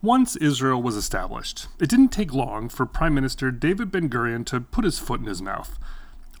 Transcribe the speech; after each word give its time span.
Once 0.00 0.36
Israel 0.36 0.80
was 0.80 0.94
established, 0.94 1.66
it 1.80 1.88
didn't 1.88 2.10
take 2.10 2.32
long 2.32 2.68
for 2.68 2.86
Prime 2.86 3.12
Minister 3.12 3.50
David 3.50 3.90
Ben 3.90 4.08
Gurion 4.08 4.46
to 4.46 4.60
put 4.60 4.84
his 4.84 5.00
foot 5.00 5.18
in 5.18 5.26
his 5.26 5.42
mouth. 5.42 5.76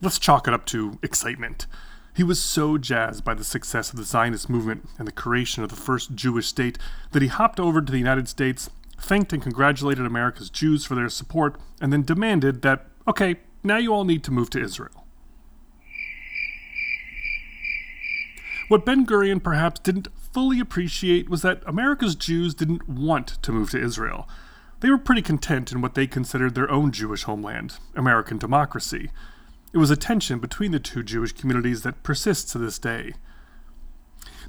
Let's 0.00 0.20
chalk 0.20 0.46
it 0.46 0.54
up 0.54 0.64
to 0.66 0.96
excitement. 1.02 1.66
He 2.14 2.22
was 2.22 2.40
so 2.40 2.78
jazzed 2.78 3.24
by 3.24 3.34
the 3.34 3.42
success 3.42 3.90
of 3.90 3.96
the 3.96 4.04
Zionist 4.04 4.48
movement 4.48 4.88
and 4.96 5.08
the 5.08 5.12
creation 5.12 5.64
of 5.64 5.70
the 5.70 5.76
first 5.76 6.14
Jewish 6.14 6.46
state 6.46 6.78
that 7.10 7.20
he 7.20 7.26
hopped 7.26 7.58
over 7.58 7.82
to 7.82 7.90
the 7.90 7.98
United 7.98 8.28
States, 8.28 8.70
thanked 8.96 9.32
and 9.32 9.42
congratulated 9.42 10.06
America's 10.06 10.50
Jews 10.50 10.84
for 10.84 10.94
their 10.94 11.08
support, 11.08 11.56
and 11.80 11.92
then 11.92 12.04
demanded 12.04 12.62
that, 12.62 12.86
okay, 13.08 13.36
now 13.64 13.76
you 13.76 13.92
all 13.92 14.04
need 14.04 14.22
to 14.22 14.30
move 14.30 14.50
to 14.50 14.62
Israel. 14.62 15.04
What 18.68 18.84
Ben 18.84 19.04
Gurion 19.04 19.42
perhaps 19.42 19.80
didn't 19.80 20.08
fully 20.38 20.60
appreciate 20.60 21.28
was 21.28 21.42
that 21.42 21.60
America's 21.66 22.14
Jews 22.14 22.54
didn't 22.54 22.88
want 22.88 23.26
to 23.42 23.50
move 23.50 23.70
to 23.70 23.82
Israel. 23.82 24.28
They 24.78 24.88
were 24.88 24.96
pretty 24.96 25.20
content 25.20 25.72
in 25.72 25.80
what 25.80 25.94
they 25.96 26.06
considered 26.06 26.54
their 26.54 26.70
own 26.70 26.92
Jewish 26.92 27.24
homeland, 27.24 27.78
American 27.96 28.38
democracy. 28.38 29.10
It 29.72 29.78
was 29.78 29.90
a 29.90 29.96
tension 29.96 30.38
between 30.38 30.70
the 30.70 30.78
two 30.78 31.02
Jewish 31.02 31.32
communities 31.32 31.82
that 31.82 32.04
persists 32.04 32.52
to 32.52 32.58
this 32.58 32.78
day. 32.78 33.14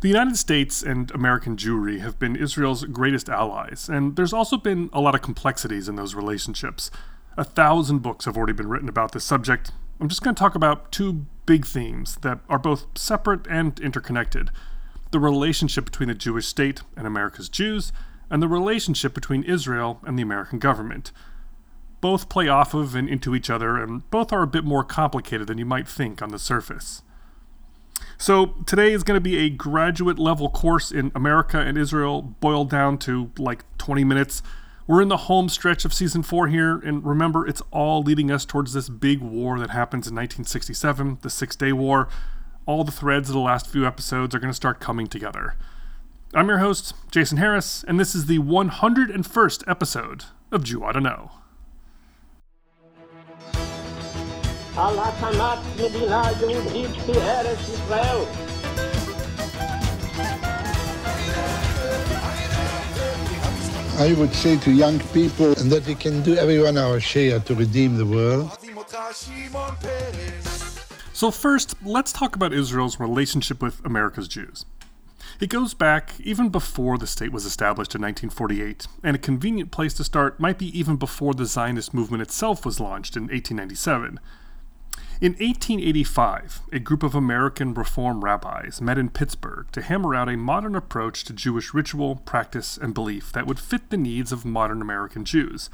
The 0.01 0.09
United 0.09 0.37
States 0.37 0.83
and 0.83 1.09
American 1.09 1.57
Jewry 1.57 2.01
have 2.01 2.19
been 2.19 2.35
Israel's 2.35 2.83
greatest 2.83 3.27
allies, 3.27 3.89
and 3.89 4.15
there's 4.15 4.31
also 4.31 4.57
been 4.57 4.91
a 4.93 5.01
lot 5.01 5.15
of 5.15 5.23
complexities 5.23 5.89
in 5.89 5.95
those 5.95 6.13
relationships. 6.13 6.91
A 7.35 7.43
thousand 7.43 8.03
books 8.03 8.25
have 8.25 8.37
already 8.37 8.53
been 8.53 8.69
written 8.69 8.89
about 8.89 9.13
this 9.13 9.25
subject. 9.25 9.71
I'm 9.99 10.07
just 10.07 10.21
going 10.21 10.35
to 10.35 10.39
talk 10.39 10.53
about 10.53 10.91
two 10.91 11.25
big 11.47 11.65
themes 11.65 12.17
that 12.17 12.41
are 12.47 12.59
both 12.59 12.85
separate 12.95 13.47
and 13.47 13.79
interconnected 13.79 14.51
the 15.11 15.19
relationship 15.19 15.85
between 15.85 16.09
the 16.09 16.15
Jewish 16.15 16.47
state 16.47 16.81
and 16.95 17.07
America's 17.07 17.49
Jews, 17.49 17.91
and 18.29 18.41
the 18.41 18.47
relationship 18.47 19.13
between 19.13 19.43
Israel 19.43 19.99
and 20.05 20.17
the 20.17 20.23
American 20.23 20.59
government. 20.59 21.11
Both 22.01 22.29
play 22.29 22.47
off 22.47 22.73
of 22.73 22.95
and 22.95 23.09
into 23.09 23.35
each 23.35 23.49
other, 23.49 23.77
and 23.77 24.09
both 24.09 24.31
are 24.31 24.43
a 24.43 24.47
bit 24.47 24.63
more 24.63 24.83
complicated 24.83 25.47
than 25.47 25.57
you 25.57 25.65
might 25.65 25.87
think 25.87 26.21
on 26.21 26.29
the 26.29 26.39
surface. 26.39 27.01
So, 28.17 28.55
today 28.65 28.93
is 28.93 29.03
going 29.03 29.17
to 29.17 29.21
be 29.21 29.37
a 29.37 29.49
graduate 29.49 30.19
level 30.19 30.49
course 30.49 30.91
in 30.91 31.11
America 31.15 31.59
and 31.59 31.77
Israel, 31.77 32.21
boiled 32.21 32.69
down 32.69 32.97
to 32.99 33.31
like 33.37 33.63
20 33.77 34.03
minutes. 34.03 34.41
We're 34.87 35.01
in 35.01 35.07
the 35.07 35.17
home 35.17 35.49
stretch 35.49 35.85
of 35.85 35.93
season 35.93 36.23
four 36.23 36.47
here, 36.47 36.77
and 36.77 37.05
remember, 37.05 37.45
it's 37.45 37.61
all 37.71 38.01
leading 38.01 38.31
us 38.31 38.45
towards 38.45 38.73
this 38.73 38.89
big 38.89 39.19
war 39.19 39.59
that 39.59 39.69
happens 39.69 40.07
in 40.07 40.15
1967, 40.15 41.19
the 41.21 41.29
Six 41.29 41.55
Day 41.55 41.71
War 41.71 42.07
All 42.68 42.84
the 42.84 42.92
threads 42.92 43.28
of 43.28 43.34
the 43.34 43.40
last 43.40 43.68
few 43.68 43.86
episodes 43.86 44.34
are 44.34 44.38
going 44.38 44.50
to 44.50 44.54
start 44.56 44.80
coming 44.80 45.06
together. 45.06 45.54
I'm 46.32 46.48
your 46.48 46.58
host, 46.58 46.94
Jason 47.10 47.38
Harris, 47.38 47.84
and 47.86 48.00
this 48.00 48.14
is 48.14 48.26
the 48.26 48.38
101st 48.38 49.64
episode 49.68 50.24
of 50.50 50.64
Jew 50.64 50.82
Ought 50.82 50.92
to 50.92 51.00
Know. 51.00 51.30
על 54.76 54.98
הקמת 54.98 55.58
מדינה 55.76 56.22
יהודית 56.40 56.90
בארץ 57.06 57.58
ישראל. 57.68 58.24
I 63.96 64.12
would 64.14 64.34
say 64.34 64.56
to 64.56 64.72
young 64.72 64.98
people 65.12 65.54
that 65.54 65.86
we 65.86 65.94
can 65.94 66.20
do 66.22 66.34
everyone 66.34 66.76
our 66.76 66.98
share 66.98 67.38
to 67.38 67.54
redeem 67.54 67.96
the 67.96 68.04
world. 68.04 68.50
So, 71.19 71.31
first, 71.31 71.75
let's 71.83 72.13
talk 72.13 72.37
about 72.37 72.53
Israel's 72.53 72.97
relationship 72.97 73.61
with 73.61 73.85
America's 73.85 74.29
Jews. 74.29 74.65
It 75.41 75.49
goes 75.49 75.73
back 75.73 76.13
even 76.21 76.47
before 76.47 76.97
the 76.97 77.07
state 77.07 77.33
was 77.33 77.43
established 77.43 77.93
in 77.93 78.01
1948, 78.01 78.87
and 79.03 79.17
a 79.17 79.19
convenient 79.19 79.69
place 79.69 79.93
to 79.95 80.05
start 80.05 80.39
might 80.39 80.57
be 80.57 80.79
even 80.79 80.95
before 80.95 81.33
the 81.33 81.45
Zionist 81.45 81.93
movement 81.93 82.21
itself 82.21 82.65
was 82.65 82.79
launched 82.79 83.17
in 83.17 83.23
1897. 83.23 84.17
In 85.19 85.33
1885, 85.33 86.61
a 86.71 86.79
group 86.79 87.03
of 87.03 87.15
American 87.15 87.73
Reform 87.73 88.23
rabbis 88.23 88.79
met 88.79 88.97
in 88.97 89.09
Pittsburgh 89.09 89.67
to 89.73 89.81
hammer 89.81 90.15
out 90.15 90.29
a 90.29 90.37
modern 90.37 90.73
approach 90.73 91.25
to 91.25 91.33
Jewish 91.33 91.73
ritual, 91.73 92.15
practice, 92.15 92.77
and 92.77 92.93
belief 92.93 93.33
that 93.33 93.45
would 93.45 93.59
fit 93.59 93.89
the 93.89 93.97
needs 93.97 94.31
of 94.31 94.45
modern 94.45 94.81
American 94.81 95.25
Jews. 95.25 95.69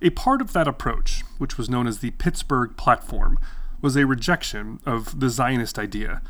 A 0.00 0.10
part 0.10 0.40
of 0.40 0.52
that 0.52 0.68
approach, 0.68 1.24
which 1.38 1.58
was 1.58 1.68
known 1.68 1.88
as 1.88 1.98
the 1.98 2.12
Pittsburgh 2.12 2.76
Platform, 2.76 3.40
was 3.82 3.96
a 3.96 4.06
rejection 4.06 4.80
of 4.86 5.20
the 5.20 5.28
Zionist 5.28 5.78
idea. 5.78 6.22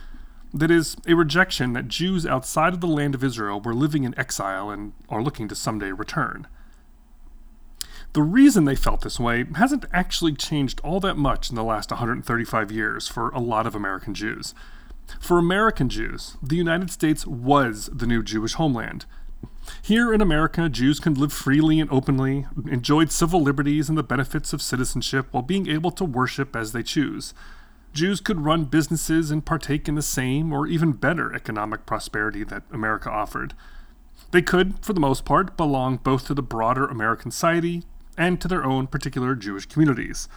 That 0.52 0.70
is, 0.70 0.96
a 1.06 1.14
rejection 1.14 1.72
that 1.74 1.88
Jews 1.88 2.26
outside 2.26 2.74
of 2.74 2.80
the 2.80 2.86
land 2.86 3.14
of 3.14 3.22
Israel 3.22 3.60
were 3.60 3.74
living 3.74 4.04
in 4.04 4.18
exile 4.18 4.70
and 4.70 4.92
are 5.08 5.22
looking 5.22 5.48
to 5.48 5.54
someday 5.54 5.92
return. 5.92 6.46
The 8.12 8.22
reason 8.22 8.64
they 8.64 8.76
felt 8.76 9.00
this 9.00 9.18
way 9.18 9.46
hasn't 9.54 9.86
actually 9.92 10.34
changed 10.34 10.80
all 10.80 11.00
that 11.00 11.16
much 11.16 11.48
in 11.48 11.56
the 11.56 11.64
last 11.64 11.90
135 11.90 12.70
years 12.70 13.08
for 13.08 13.30
a 13.30 13.38
lot 13.38 13.66
of 13.66 13.74
American 13.74 14.12
Jews. 14.12 14.54
For 15.18 15.38
American 15.38 15.88
Jews, 15.88 16.36
the 16.42 16.56
United 16.56 16.90
States 16.90 17.26
was 17.26 17.88
the 17.92 18.06
new 18.06 18.22
Jewish 18.22 18.54
homeland. 18.54 19.06
Here 19.80 20.12
in 20.12 20.20
America, 20.20 20.68
Jews 20.68 21.00
can 21.00 21.14
live 21.14 21.32
freely 21.32 21.80
and 21.80 21.90
openly, 21.90 22.46
enjoyed 22.70 23.10
civil 23.10 23.40
liberties 23.40 23.88
and 23.88 23.96
the 23.96 24.02
benefits 24.02 24.52
of 24.52 24.62
citizenship 24.62 25.26
while 25.30 25.42
being 25.42 25.68
able 25.68 25.90
to 25.92 26.04
worship 26.04 26.54
as 26.56 26.72
they 26.72 26.82
choose. 26.82 27.34
Jews 27.92 28.20
could 28.20 28.44
run 28.44 28.64
businesses 28.64 29.30
and 29.30 29.44
partake 29.44 29.88
in 29.88 29.94
the 29.94 30.02
same 30.02 30.52
or 30.52 30.66
even 30.66 30.92
better 30.92 31.34
economic 31.34 31.84
prosperity 31.84 32.42
that 32.44 32.62
America 32.72 33.10
offered. 33.10 33.54
They 34.30 34.42
could, 34.42 34.82
for 34.84 34.94
the 34.94 35.00
most 35.00 35.24
part, 35.24 35.56
belong 35.56 35.98
both 35.98 36.26
to 36.26 36.34
the 36.34 36.42
broader 36.42 36.86
American 36.86 37.30
society 37.30 37.82
and 38.16 38.40
to 38.40 38.48
their 38.48 38.64
own 38.64 38.86
particular 38.86 39.34
Jewish 39.34 39.66
communities. 39.66 40.28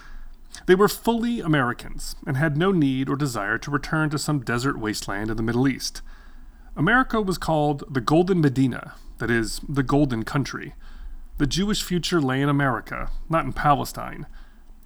They 0.66 0.74
were 0.74 0.88
fully 0.88 1.40
Americans 1.40 2.14
and 2.26 2.36
had 2.36 2.56
no 2.56 2.72
need 2.72 3.08
or 3.08 3.16
desire 3.16 3.58
to 3.58 3.70
return 3.70 4.10
to 4.10 4.18
some 4.18 4.40
desert 4.40 4.78
wasteland 4.78 5.30
in 5.30 5.36
the 5.36 5.42
Middle 5.42 5.68
East. 5.68 6.02
America 6.76 7.22
was 7.22 7.38
called 7.38 7.84
the 7.90 8.00
Golden 8.00 8.40
Medina, 8.40 8.94
that 9.18 9.30
is, 9.30 9.60
the 9.68 9.82
Golden 9.82 10.24
Country. 10.24 10.74
The 11.38 11.46
Jewish 11.46 11.82
future 11.82 12.20
lay 12.20 12.40
in 12.40 12.48
America, 12.48 13.10
not 13.28 13.44
in 13.44 13.52
Palestine. 13.52 14.26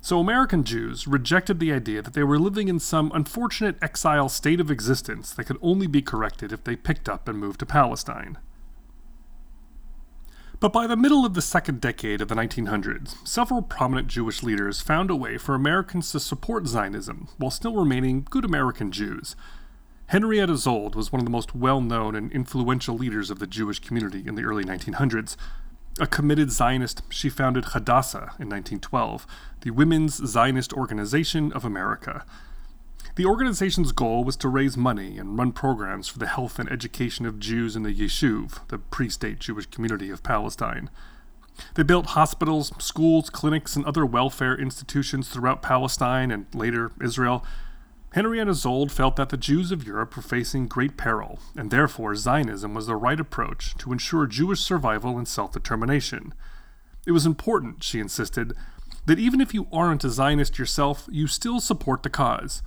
So 0.01 0.19
American 0.19 0.65
Jews 0.65 1.07
rejected 1.07 1.61
the 1.61 1.73
idea 1.73 2.03
that 2.03 2.15
they 2.15 2.25
were 2.25 2.39
living 2.39 2.69
in 2.69 2.79
some 2.79 3.13
unfortunate 3.15 3.77
exile 3.83 4.29
state 4.29 4.61
of 4.61 4.71
existence 4.71 5.33
that 5.35 5.45
could 5.45 5.59
only 5.61 5.87
be 5.87 6.01
corrected 6.01 6.53
if 6.53 6.65
they 6.65 6.75
picked 6.75 7.09
up 7.09 7.29
and 7.29 7.39
moved 7.39 7.61
to 7.61 7.67
Palestine. 7.67 8.39
But 10.59 10.75
by 10.75 10.87
the 10.87 10.97
middle 10.97 11.25
of 11.25 11.33
the 11.33 11.43
second 11.43 11.81
decade 11.81 12.21
of 12.21 12.29
the 12.29 12.35
1900s, 12.35 13.27
several 13.27 13.63
prominent 13.63 14.09
Jewish 14.09 14.43
leaders 14.43 14.83
found 14.83 15.11
a 15.11 15.17
way 15.17 15.39
for 15.39 15.55
Americans 15.55 16.13
to 16.13 16.21
support 16.21 16.67
Zionism 16.67 17.29
while 17.39 17.51
still 17.51 17.75
remaining 17.75 18.27
good 18.29 18.45
American 18.45 18.93
Jews. 18.93 19.37
Henrietta 20.10 20.54
Szold 20.54 20.97
was 20.97 21.12
one 21.12 21.21
of 21.21 21.25
the 21.25 21.31
most 21.31 21.54
well 21.54 21.81
known 21.81 22.16
and 22.16 22.32
influential 22.32 22.97
leaders 22.97 23.31
of 23.31 23.38
the 23.38 23.47
Jewish 23.47 23.78
community 23.78 24.25
in 24.26 24.34
the 24.34 24.43
early 24.43 24.65
1900s. 24.65 25.37
A 26.00 26.06
committed 26.09 26.50
Zionist, 26.50 27.03
she 27.10 27.28
founded 27.28 27.66
Hadassah 27.66 28.34
in 28.41 28.48
1912, 28.48 29.25
the 29.60 29.71
Women's 29.71 30.16
Zionist 30.16 30.72
Organization 30.72 31.53
of 31.53 31.65
America. 31.65 32.25
The 33.15 33.25
organization's 33.25 33.93
goal 33.93 34.25
was 34.25 34.34
to 34.38 34.48
raise 34.48 34.76
money 34.76 35.16
and 35.16 35.38
run 35.38 35.53
programs 35.53 36.09
for 36.09 36.19
the 36.19 36.27
health 36.27 36.59
and 36.59 36.69
education 36.72 37.25
of 37.25 37.38
Jews 37.38 37.77
in 37.77 37.84
the 37.84 37.94
Yishuv, 37.94 38.66
the 38.66 38.78
pre 38.78 39.09
state 39.10 39.38
Jewish 39.38 39.66
community 39.66 40.10
of 40.10 40.25
Palestine. 40.25 40.91
They 41.77 41.84
built 41.84 42.06
hospitals, 42.06 42.72
schools, 42.81 43.31
clinics, 43.31 43.77
and 43.77 43.84
other 43.84 44.04
welfare 44.04 44.59
institutions 44.60 45.28
throughout 45.28 45.62
Palestine 45.62 46.32
and 46.32 46.47
later 46.53 46.91
Israel. 47.00 47.47
Henrietta 48.12 48.50
Szold 48.54 48.91
felt 48.91 49.15
that 49.16 49.28
the 49.28 49.37
Jews 49.37 49.71
of 49.71 49.87
Europe 49.87 50.16
were 50.16 50.22
facing 50.22 50.66
great 50.66 50.97
peril, 50.97 51.38
and 51.56 51.71
therefore 51.71 52.16
Zionism 52.16 52.75
was 52.75 52.88
the 52.88 52.97
right 52.97 53.21
approach 53.21 53.76
to 53.76 53.93
ensure 53.93 54.26
Jewish 54.26 54.60
survival 54.60 55.16
and 55.16 55.28
self 55.28 55.53
determination. 55.53 56.34
It 57.07 57.12
was 57.12 57.24
important, 57.24 57.84
she 57.84 58.01
insisted, 58.01 58.53
that 59.07 59.21
even 59.21 59.41
if 59.41 59.54
you 59.54 59.68
aren't 59.72 60.04
a 60.04 60.10
Zionist 60.10 60.59
yourself, 60.59 61.09
you 61.10 61.28
still 61.28 61.60
support 61.60 62.03
the 62.03 62.10
cause. 62.10 62.62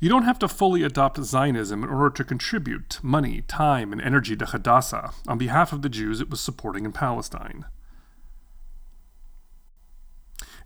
You 0.00 0.08
don't 0.08 0.24
have 0.24 0.38
to 0.40 0.48
fully 0.48 0.82
adopt 0.82 1.22
Zionism 1.22 1.84
in 1.84 1.90
order 1.90 2.10
to 2.10 2.24
contribute 2.24 2.98
money, 3.02 3.42
time, 3.42 3.92
and 3.92 4.00
energy 4.00 4.36
to 4.36 4.46
Hadassah 4.46 5.12
on 5.28 5.38
behalf 5.38 5.72
of 5.72 5.82
the 5.82 5.88
Jews 5.88 6.20
it 6.20 6.30
was 6.30 6.40
supporting 6.40 6.84
in 6.84 6.92
Palestine. 6.92 7.64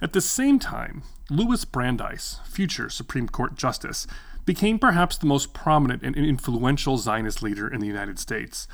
At 0.02 0.14
the 0.14 0.20
same 0.20 0.58
time, 0.58 1.04
Louis 1.30 1.64
Brandeis, 1.64 2.40
future 2.44 2.90
Supreme 2.90 3.28
Court 3.28 3.54
Justice, 3.54 4.08
became 4.44 4.80
perhaps 4.80 5.16
the 5.16 5.26
most 5.26 5.54
prominent 5.54 6.02
and 6.02 6.16
influential 6.16 6.98
Zionist 6.98 7.40
leader 7.40 7.68
in 7.68 7.80
the 7.80 7.86
United 7.86 8.18
States. 8.18 8.66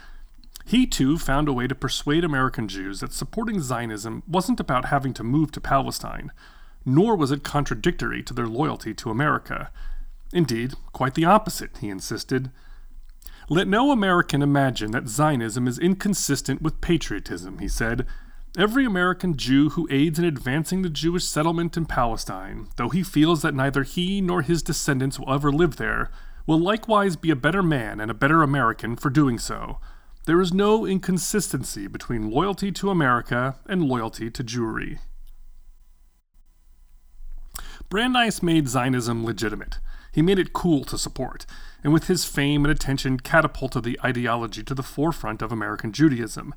He 0.65 0.87
too 0.87 1.19
found 1.19 1.47
a 1.47 1.53
way 1.53 1.67
to 1.67 1.75
persuade 1.75 2.25
American 2.25 2.67
Jews 2.67 3.01
that 3.01 3.13
supporting 3.13 3.61
Zionism 3.61 4.23
wasn't 4.27 4.59
about 4.59 4.87
having 4.87 5.13
to 5.15 5.23
move 5.23 5.53
to 5.53 5.61
Palestine, 5.61 6.33
nor 6.87 7.15
was 7.15 7.31
it 7.31 7.45
contradictory 7.45 8.23
to 8.23 8.33
their 8.33 8.49
loyalty 8.49 8.95
to 8.95 9.11
America. 9.11 9.71
Indeed, 10.33 10.77
quite 10.95 11.13
the 11.13 11.27
opposite, 11.27 11.77
he 11.83 11.91
insisted. 11.91 12.51
Let 13.51 13.69
no 13.69 13.91
American 13.91 14.41
imagine 14.41 14.93
that 14.93 15.09
Zionism 15.09 15.69
is 15.69 15.79
inconsistent 15.79 16.63
with 16.63 16.81
patriotism, 16.81 17.59
he 17.59 17.69
said. 17.69 18.07
Every 18.57 18.85
American 18.87 19.37
Jew 19.37 19.71
who 19.71 19.87
aids 19.91 20.19
in 20.19 20.25
advancing 20.25 20.83
the 20.83 20.89
Jewish 20.89 21.25
settlement 21.25 21.77
in 21.77 21.85
Palestine, 21.85 22.69
though 22.77 22.89
he 22.89 23.03
feels 23.03 23.43
that 23.43 23.55
neither 23.55 23.83
he 23.83 24.21
nor 24.21 24.43
his 24.43 24.63
descendants 24.63 25.19
will 25.19 25.33
ever 25.33 25.53
live 25.53 25.77
there, 25.77 26.11
will 26.47 26.59
likewise 26.59 27.15
be 27.15 27.31
a 27.31 27.37
better 27.37 27.63
man 27.63 28.01
and 28.01 28.11
a 28.11 28.15
better 28.15 28.43
American 28.43 28.97
for 28.97 29.11
doing 29.11 29.39
so. 29.39 29.79
There 30.25 30.41
is 30.41 30.53
no 30.53 30.87
inconsistency 30.87 31.87
between 31.87 32.31
loyalty 32.31 32.73
to 32.73 32.91
America 32.91 33.57
and 33.67 33.85
loyalty 33.85 34.31
to 34.31 34.43
Jewry. 34.43 34.99
Brandeis 37.89 38.43
made 38.43 38.69
Zionism 38.69 39.25
legitimate. 39.25 39.79
He 40.13 40.23
made 40.23 40.39
it 40.39 40.53
cool 40.53 40.85
to 40.85 40.99
support, 40.99 41.47
and 41.85 41.93
with 41.93 42.09
his 42.09 42.25
fame 42.25 42.65
and 42.65 42.73
attention 42.73 43.21
catapulted 43.21 43.85
the 43.85 44.01
ideology 44.05 44.63
to 44.65 44.75
the 44.75 44.83
forefront 44.83 45.43
of 45.43 45.53
American 45.53 45.93
Judaism. 45.93 46.55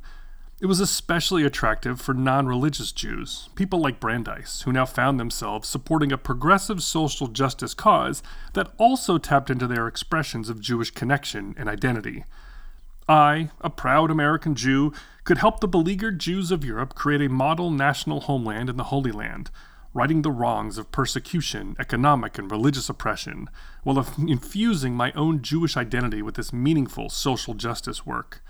It 0.61 0.67
was 0.67 0.79
especially 0.79 1.43
attractive 1.43 1.99
for 1.99 2.13
non 2.13 2.45
religious 2.45 2.91
Jews, 2.91 3.49
people 3.55 3.79
like 3.79 3.99
Brandeis, 3.99 4.61
who 4.61 4.71
now 4.71 4.85
found 4.85 5.19
themselves 5.19 5.67
supporting 5.67 6.11
a 6.11 6.19
progressive 6.19 6.83
social 6.83 7.25
justice 7.25 7.73
cause 7.73 8.21
that 8.53 8.71
also 8.77 9.17
tapped 9.17 9.49
into 9.49 9.65
their 9.65 9.87
expressions 9.87 10.49
of 10.49 10.61
Jewish 10.61 10.91
connection 10.91 11.55
and 11.57 11.67
identity. 11.67 12.25
I, 13.09 13.49
a 13.61 13.71
proud 13.71 14.11
American 14.11 14.53
Jew, 14.53 14.93
could 15.23 15.39
help 15.39 15.61
the 15.61 15.67
beleaguered 15.67 16.19
Jews 16.19 16.51
of 16.51 16.63
Europe 16.63 16.93
create 16.93 17.21
a 17.21 17.27
model 17.27 17.71
national 17.71 18.21
homeland 18.21 18.69
in 18.69 18.77
the 18.77 18.85
Holy 18.85 19.11
Land, 19.11 19.49
righting 19.95 20.21
the 20.21 20.29
wrongs 20.29 20.77
of 20.77 20.91
persecution, 20.91 21.75
economic 21.79 22.37
and 22.37 22.51
religious 22.51 22.87
oppression, 22.87 23.49
while 23.81 24.07
infusing 24.19 24.93
my 24.93 25.11
own 25.13 25.41
Jewish 25.41 25.75
identity 25.75 26.21
with 26.21 26.35
this 26.35 26.53
meaningful 26.53 27.09
social 27.09 27.55
justice 27.55 28.05
work. 28.05 28.43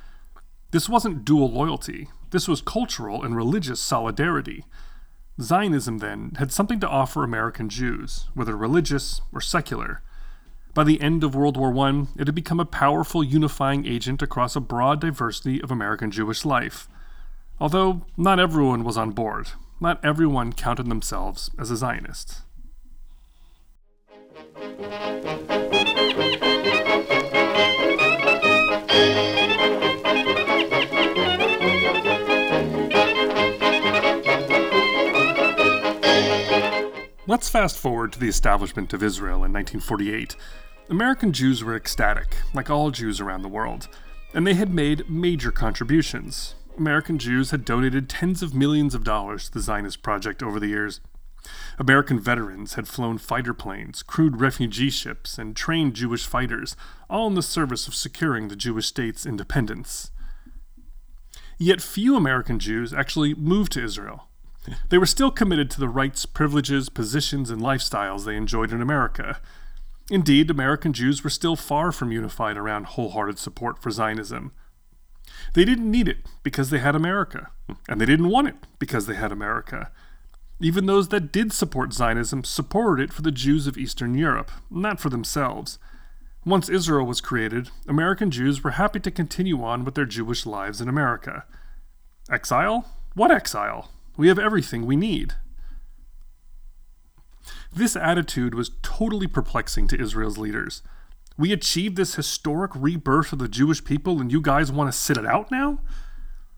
This 0.72 0.88
wasn't 0.88 1.26
dual 1.26 1.52
loyalty, 1.52 2.08
this 2.32 2.48
was 2.48 2.62
cultural 2.62 3.24
and 3.24 3.36
religious 3.36 3.80
solidarity. 3.80 4.66
Zionism, 5.40 5.98
then, 5.98 6.32
had 6.38 6.52
something 6.52 6.80
to 6.80 6.88
offer 6.88 7.24
American 7.24 7.68
Jews, 7.68 8.30
whether 8.34 8.56
religious 8.56 9.22
or 9.34 9.42
secular. 9.42 10.02
By 10.74 10.86
the 10.86 11.02
end 11.02 11.26
of 11.26 11.36
World 11.36 11.58
War 11.58 11.78
I, 11.78 12.06
it 12.18 12.28
had 12.28 12.36
become 12.36 12.62
a 12.62 12.66
powerful 12.66 13.22
unifying 13.22 13.86
agent 13.86 14.22
across 14.22 14.56
a 14.56 14.62
broad 14.62 15.02
diversity 15.02 15.62
of 15.62 15.72
American 15.72 16.10
Jewish 16.10 16.46
life. 16.46 16.88
Although 17.60 18.06
not 18.16 18.40
everyone 18.40 18.86
was 18.86 18.98
on 18.98 19.12
board, 19.12 19.50
not 19.82 20.04
everyone 20.06 20.54
counted 20.54 20.88
themselves 20.88 21.52
as 21.60 21.70
a 21.70 21.76
Zionist. 21.76 22.44
Let's 37.32 37.48
fast 37.48 37.78
forward 37.78 38.12
to 38.12 38.20
the 38.20 38.28
establishment 38.28 38.92
of 38.92 39.02
Israel 39.02 39.46
in 39.46 39.54
1948. 39.54 40.36
American 40.90 41.32
Jews 41.32 41.64
were 41.64 41.78
ecstatic, 41.78 42.36
like 42.54 42.70
all 42.70 42.92
Jews 42.92 43.22
around 43.22 43.42
the 43.42 43.48
world, 43.48 43.88
and 44.34 44.46
they 44.46 44.54
had 44.54 44.74
made 44.74 45.10
major 45.10 45.50
contributions. 45.50 46.56
American 46.78 47.18
Jews 47.18 47.52
had 47.52 47.64
donated 47.64 48.10
tens 48.10 48.44
of 48.44 48.54
millions 48.54 48.94
of 48.94 49.06
dollars 49.06 49.46
to 49.46 49.54
the 49.54 49.62
Zionist 49.62 50.04
project 50.04 50.44
over 50.44 50.60
the 50.60 50.68
years. 50.68 51.00
American 51.80 52.20
veterans 52.20 52.74
had 52.74 52.90
flown 52.90 53.18
fighter 53.18 53.54
planes, 53.54 54.04
crewed 54.04 54.42
refugee 54.42 54.90
ships, 54.90 55.38
and 55.38 55.56
trained 55.56 55.94
Jewish 55.94 56.26
fighters, 56.26 56.76
all 57.10 57.28
in 57.28 57.36
the 57.36 57.42
service 57.42 57.88
of 57.88 57.96
securing 57.96 58.50
the 58.50 58.58
Jewish 58.58 58.88
state's 58.88 59.26
independence. 59.26 60.12
Yet 61.58 61.82
few 61.82 62.18
American 62.18 62.60
Jews 62.60 62.94
actually 62.94 63.34
moved 63.36 63.72
to 63.72 63.84
Israel. 63.86 64.28
They 64.90 64.98
were 64.98 65.06
still 65.06 65.32
committed 65.32 65.72
to 65.72 65.80
the 65.80 65.90
rights, 65.90 66.26
privileges, 66.26 66.90
positions, 66.90 67.50
and 67.50 67.62
lifestyles 67.62 68.26
they 68.26 68.36
enjoyed 68.36 68.72
in 68.72 68.82
America. 68.82 69.40
Indeed, 70.10 70.50
American 70.50 70.94
Jews 70.94 71.24
were 71.24 71.30
still 71.30 71.56
far 71.56 71.92
from 71.92 72.12
unified 72.12 72.58
around 72.58 72.88
wholehearted 72.88 73.40
support 73.40 73.82
for 73.82 73.92
Zionism. 73.92 74.52
They 75.54 75.66
didn't 75.66 75.90
need 75.90 76.08
it 76.08 76.18
because 76.44 76.70
they 76.70 76.80
had 76.80 76.96
America, 76.96 77.50
and 77.88 78.00
they 78.00 78.06
didn't 78.06 78.30
want 78.30 78.50
it 78.50 78.56
because 78.78 79.06
they 79.06 79.16
had 79.16 79.32
America. 79.32 79.92
Even 80.60 80.86
those 80.86 81.08
that 81.08 81.32
did 81.32 81.52
support 81.52 81.94
Zionism 81.94 82.44
supported 82.44 83.04
it 83.04 83.14
for 83.14 83.24
the 83.24 83.32
Jews 83.32 83.66
of 83.66 83.78
Eastern 83.78 84.14
Europe, 84.14 84.52
not 84.70 85.00
for 85.00 85.10
themselves. 85.10 85.80
Once 86.46 86.70
Israel 86.70 87.06
was 87.06 87.22
created, 87.22 87.70
American 87.88 88.30
Jews 88.30 88.64
were 88.64 88.72
happy 88.72 89.00
to 89.00 89.12
continue 89.12 89.64
on 89.64 89.84
with 89.84 89.96
their 89.96 90.06
Jewish 90.06 90.46
lives 90.46 90.82
in 90.82 90.88
America. 90.88 91.46
Exile? 92.30 92.86
What 93.16 93.32
exile? 93.32 93.90
We 94.22 94.28
have 94.28 94.38
everything 94.38 94.86
we 94.86 94.96
need. 94.96 95.34
This 97.74 97.96
attitude 97.96 98.54
was 98.54 98.70
totally 98.84 99.26
perplexing 99.26 99.88
to 99.88 100.00
Israel's 100.00 100.38
leaders. 100.38 100.84
We 101.40 101.52
achieved 101.52 101.96
this 101.96 102.14
historic 102.14 102.70
rebirth 102.76 103.34
of 103.34 103.40
the 103.40 103.48
Jewish 103.48 103.84
people, 103.84 104.22
and 104.22 104.32
you 104.32 104.40
guys 104.40 104.72
want 104.72 104.94
to 104.94 104.98
sit 104.98 105.18
it 105.18 105.26
out 105.26 105.50
now? 105.50 105.80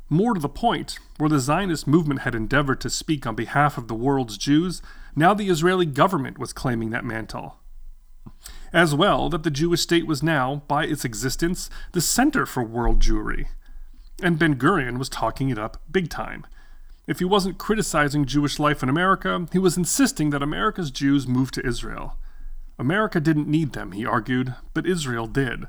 More 0.10 0.34
to 0.34 0.42
the 0.42 0.50
point, 0.50 1.00
where 1.18 1.30
the 1.30 1.40
Zionist 1.40 1.88
movement 1.88 2.24
had 2.24 2.36
endeavored 2.36 2.82
to 2.82 2.90
speak 2.90 3.26
on 3.26 3.34
behalf 3.34 3.78
of 3.78 3.88
the 3.88 3.96
world's 3.96 4.38
Jews, 4.38 4.82
now 5.16 5.34
the 5.34 5.48
Israeli 5.48 5.86
government 5.86 6.38
was 6.38 6.52
claiming 6.52 6.90
that 6.90 7.06
mantle. 7.06 7.60
As 8.74 8.94
well, 8.94 9.30
that 9.30 9.44
the 9.44 9.50
Jewish 9.50 9.80
state 9.80 10.06
was 10.06 10.22
now, 10.22 10.64
by 10.68 10.84
its 10.84 11.06
existence, 11.06 11.70
the 11.94 12.02
center 12.02 12.46
for 12.46 12.62
world 12.62 13.00
Jewry. 13.00 13.46
And 14.22 14.38
Ben 14.38 14.56
Gurion 14.56 15.00
was 15.00 15.08
talking 15.08 15.48
it 15.48 15.58
up 15.58 15.82
big 15.90 16.10
time. 16.10 16.46
If 17.06 17.20
he 17.20 17.26
wasn't 17.26 17.58
criticizing 17.58 18.26
Jewish 18.26 18.60
life 18.60 18.82
in 18.82 18.90
America, 18.90 19.48
he 19.52 19.60
was 19.60 19.76
insisting 19.78 20.30
that 20.30 20.44
America's 20.44 20.92
Jews 20.92 21.28
move 21.28 21.52
to 21.52 21.66
Israel. 21.66 22.18
America 22.80 23.20
didn't 23.20 23.48
need 23.48 23.74
them, 23.74 23.92
he 23.92 24.06
argued, 24.06 24.56
but 24.74 24.88
Israel 24.88 25.28
did. 25.28 25.68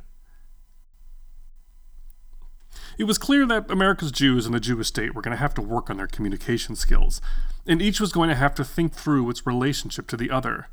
It 2.97 3.05
was 3.05 3.19
clear 3.19 3.47
that 3.47 3.71
America's 3.71 4.13
Jews 4.13 4.47
and 4.47 4.55
the 4.55 4.61
Jewish 4.61 4.89
state 4.89 5.15
were 5.15 5.23
going 5.23 5.37
to 5.37 5.41
have 5.41 5.55
to 5.55 5.63
work 5.63 5.91
on 5.91 5.97
their 5.97 6.07
communication 6.07 6.77
skills, 6.77 7.21
and 7.67 7.83
each 7.83 8.01
was 8.01 8.13
going 8.13 8.29
to 8.29 8.37
have 8.37 8.55
to 8.55 8.65
think 8.65 8.93
through 8.93 9.29
its 9.29 9.47
relationship 9.47 10.07
to 10.09 10.17
the 10.17 10.31
other. 10.31 10.69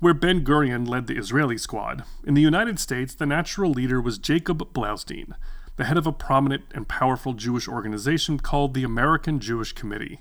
Where 0.00 0.14
Ben 0.14 0.44
Gurion 0.44 0.88
led 0.88 1.06
the 1.06 1.16
Israeli 1.16 1.56
squad, 1.56 2.02
in 2.24 2.34
the 2.34 2.42
United 2.42 2.80
States, 2.80 3.14
the 3.14 3.26
natural 3.26 3.70
leader 3.70 4.00
was 4.00 4.18
Jacob 4.18 4.72
Blaustein, 4.72 5.34
the 5.78 5.84
head 5.84 5.96
of 5.96 6.08
a 6.08 6.12
prominent 6.12 6.64
and 6.74 6.88
powerful 6.88 7.32
Jewish 7.34 7.68
organization 7.68 8.40
called 8.40 8.74
the 8.74 8.82
American 8.82 9.38
Jewish 9.38 9.72
Committee. 9.72 10.20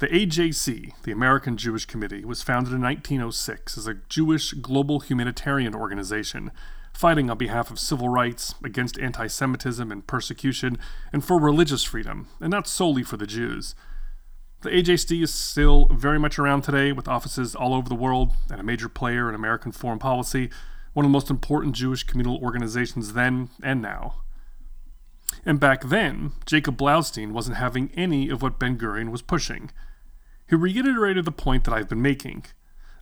The 0.00 0.08
AJC, 0.08 0.92
the 1.04 1.12
American 1.12 1.56
Jewish 1.56 1.84
Committee, 1.84 2.24
was 2.24 2.42
founded 2.42 2.72
in 2.72 2.82
1906 2.82 3.78
as 3.78 3.86
a 3.86 3.98
Jewish 4.08 4.52
global 4.54 5.00
humanitarian 5.00 5.72
organization 5.72 6.50
fighting 6.92 7.30
on 7.30 7.38
behalf 7.38 7.70
of 7.70 7.78
civil 7.78 8.08
rights, 8.08 8.56
against 8.64 8.98
anti 8.98 9.28
Semitism 9.28 9.92
and 9.92 10.04
persecution, 10.08 10.78
and 11.12 11.24
for 11.24 11.38
religious 11.38 11.84
freedom, 11.84 12.26
and 12.40 12.50
not 12.50 12.66
solely 12.66 13.04
for 13.04 13.16
the 13.16 13.28
Jews. 13.28 13.76
The 14.62 14.70
AJC 14.70 15.22
is 15.22 15.32
still 15.32 15.86
very 15.92 16.18
much 16.18 16.40
around 16.40 16.62
today 16.62 16.90
with 16.90 17.06
offices 17.06 17.54
all 17.54 17.72
over 17.72 17.88
the 17.88 17.94
world 17.94 18.32
and 18.50 18.60
a 18.60 18.64
major 18.64 18.88
player 18.88 19.28
in 19.28 19.36
American 19.36 19.70
foreign 19.70 20.00
policy, 20.00 20.50
one 20.92 21.06
of 21.06 21.10
the 21.10 21.12
most 21.12 21.30
important 21.30 21.76
Jewish 21.76 22.02
communal 22.02 22.38
organizations 22.42 23.12
then 23.12 23.50
and 23.62 23.80
now. 23.80 24.16
And 25.44 25.58
back 25.58 25.84
then, 25.84 26.32
Jacob 26.46 26.76
Blaustein 26.76 27.32
wasn't 27.32 27.56
having 27.56 27.90
any 27.94 28.28
of 28.28 28.42
what 28.42 28.58
Ben 28.58 28.76
Gurion 28.76 29.10
was 29.10 29.22
pushing. 29.22 29.70
He 30.48 30.56
reiterated 30.56 31.24
the 31.24 31.32
point 31.32 31.64
that 31.64 31.74
I've 31.74 31.88
been 31.88 32.02
making. 32.02 32.44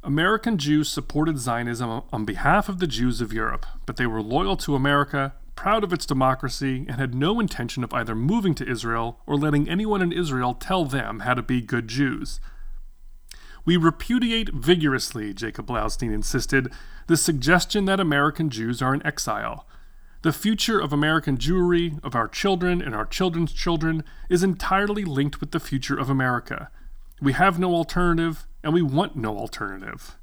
American 0.04 0.58
Jews 0.58 0.88
supported 0.88 1.38
Zionism 1.38 2.02
on 2.12 2.24
behalf 2.24 2.68
of 2.68 2.78
the 2.78 2.86
Jews 2.86 3.20
of 3.20 3.32
Europe, 3.32 3.66
but 3.84 3.96
they 3.96 4.06
were 4.06 4.22
loyal 4.22 4.56
to 4.58 4.76
America, 4.76 5.34
proud 5.56 5.82
of 5.82 5.92
its 5.92 6.06
democracy, 6.06 6.84
and 6.88 7.00
had 7.00 7.14
no 7.14 7.40
intention 7.40 7.82
of 7.82 7.92
either 7.92 8.14
moving 8.14 8.54
to 8.54 8.68
Israel 8.68 9.18
or 9.26 9.36
letting 9.36 9.68
anyone 9.68 10.00
in 10.00 10.12
Israel 10.12 10.54
tell 10.54 10.84
them 10.84 11.20
how 11.20 11.34
to 11.34 11.42
be 11.42 11.60
good 11.60 11.88
Jews. 11.88 12.38
We 13.64 13.76
repudiate 13.76 14.54
vigorously, 14.54 15.34
Jacob 15.34 15.66
Blaustein 15.66 16.14
insisted, 16.14 16.72
the 17.08 17.16
suggestion 17.16 17.84
that 17.86 18.00
American 18.00 18.50
Jews 18.50 18.80
are 18.80 18.94
in 18.94 19.04
exile. 19.04 19.66
The 20.22 20.32
future 20.32 20.80
of 20.80 20.92
American 20.92 21.38
Jewry, 21.38 22.02
of 22.04 22.16
our 22.16 22.26
children 22.26 22.82
and 22.82 22.92
our 22.94 23.06
children's 23.06 23.52
children, 23.52 24.02
is 24.28 24.42
entirely 24.42 25.04
linked 25.04 25.40
with 25.40 25.52
the 25.52 25.60
future 25.60 25.96
of 25.96 26.10
America. 26.10 26.70
We 27.22 27.34
have 27.34 27.58
no 27.58 27.72
alternative, 27.74 28.44
and 28.64 28.74
we 28.74 28.82
want 28.82 29.14
no 29.14 29.38
alternative. 29.38 30.16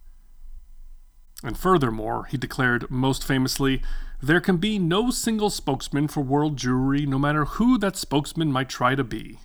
And 1.44 1.58
furthermore, 1.58 2.25
he 2.25 2.38
declared 2.38 2.92
most 2.92 3.24
famously, 3.24 3.82
there 4.22 4.42
can 4.42 4.58
be 4.58 4.80
no 4.80 5.12
single 5.12 5.50
spokesman 5.50 6.10
for 6.10 6.22
world 6.22 6.58
Jewry, 6.58 7.08
no 7.08 7.20
matter 7.20 7.46
who 7.46 7.78
that 7.78 7.96
spokesman 7.96 8.52
might 8.52 8.70
try 8.70 8.96
to 8.96 9.04
be. 9.04 9.40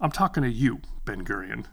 I'm 0.00 0.12
talking 0.12 0.42
to 0.44 0.50
you, 0.50 0.80
Ben 1.04 1.24
Gurion. 1.24 1.66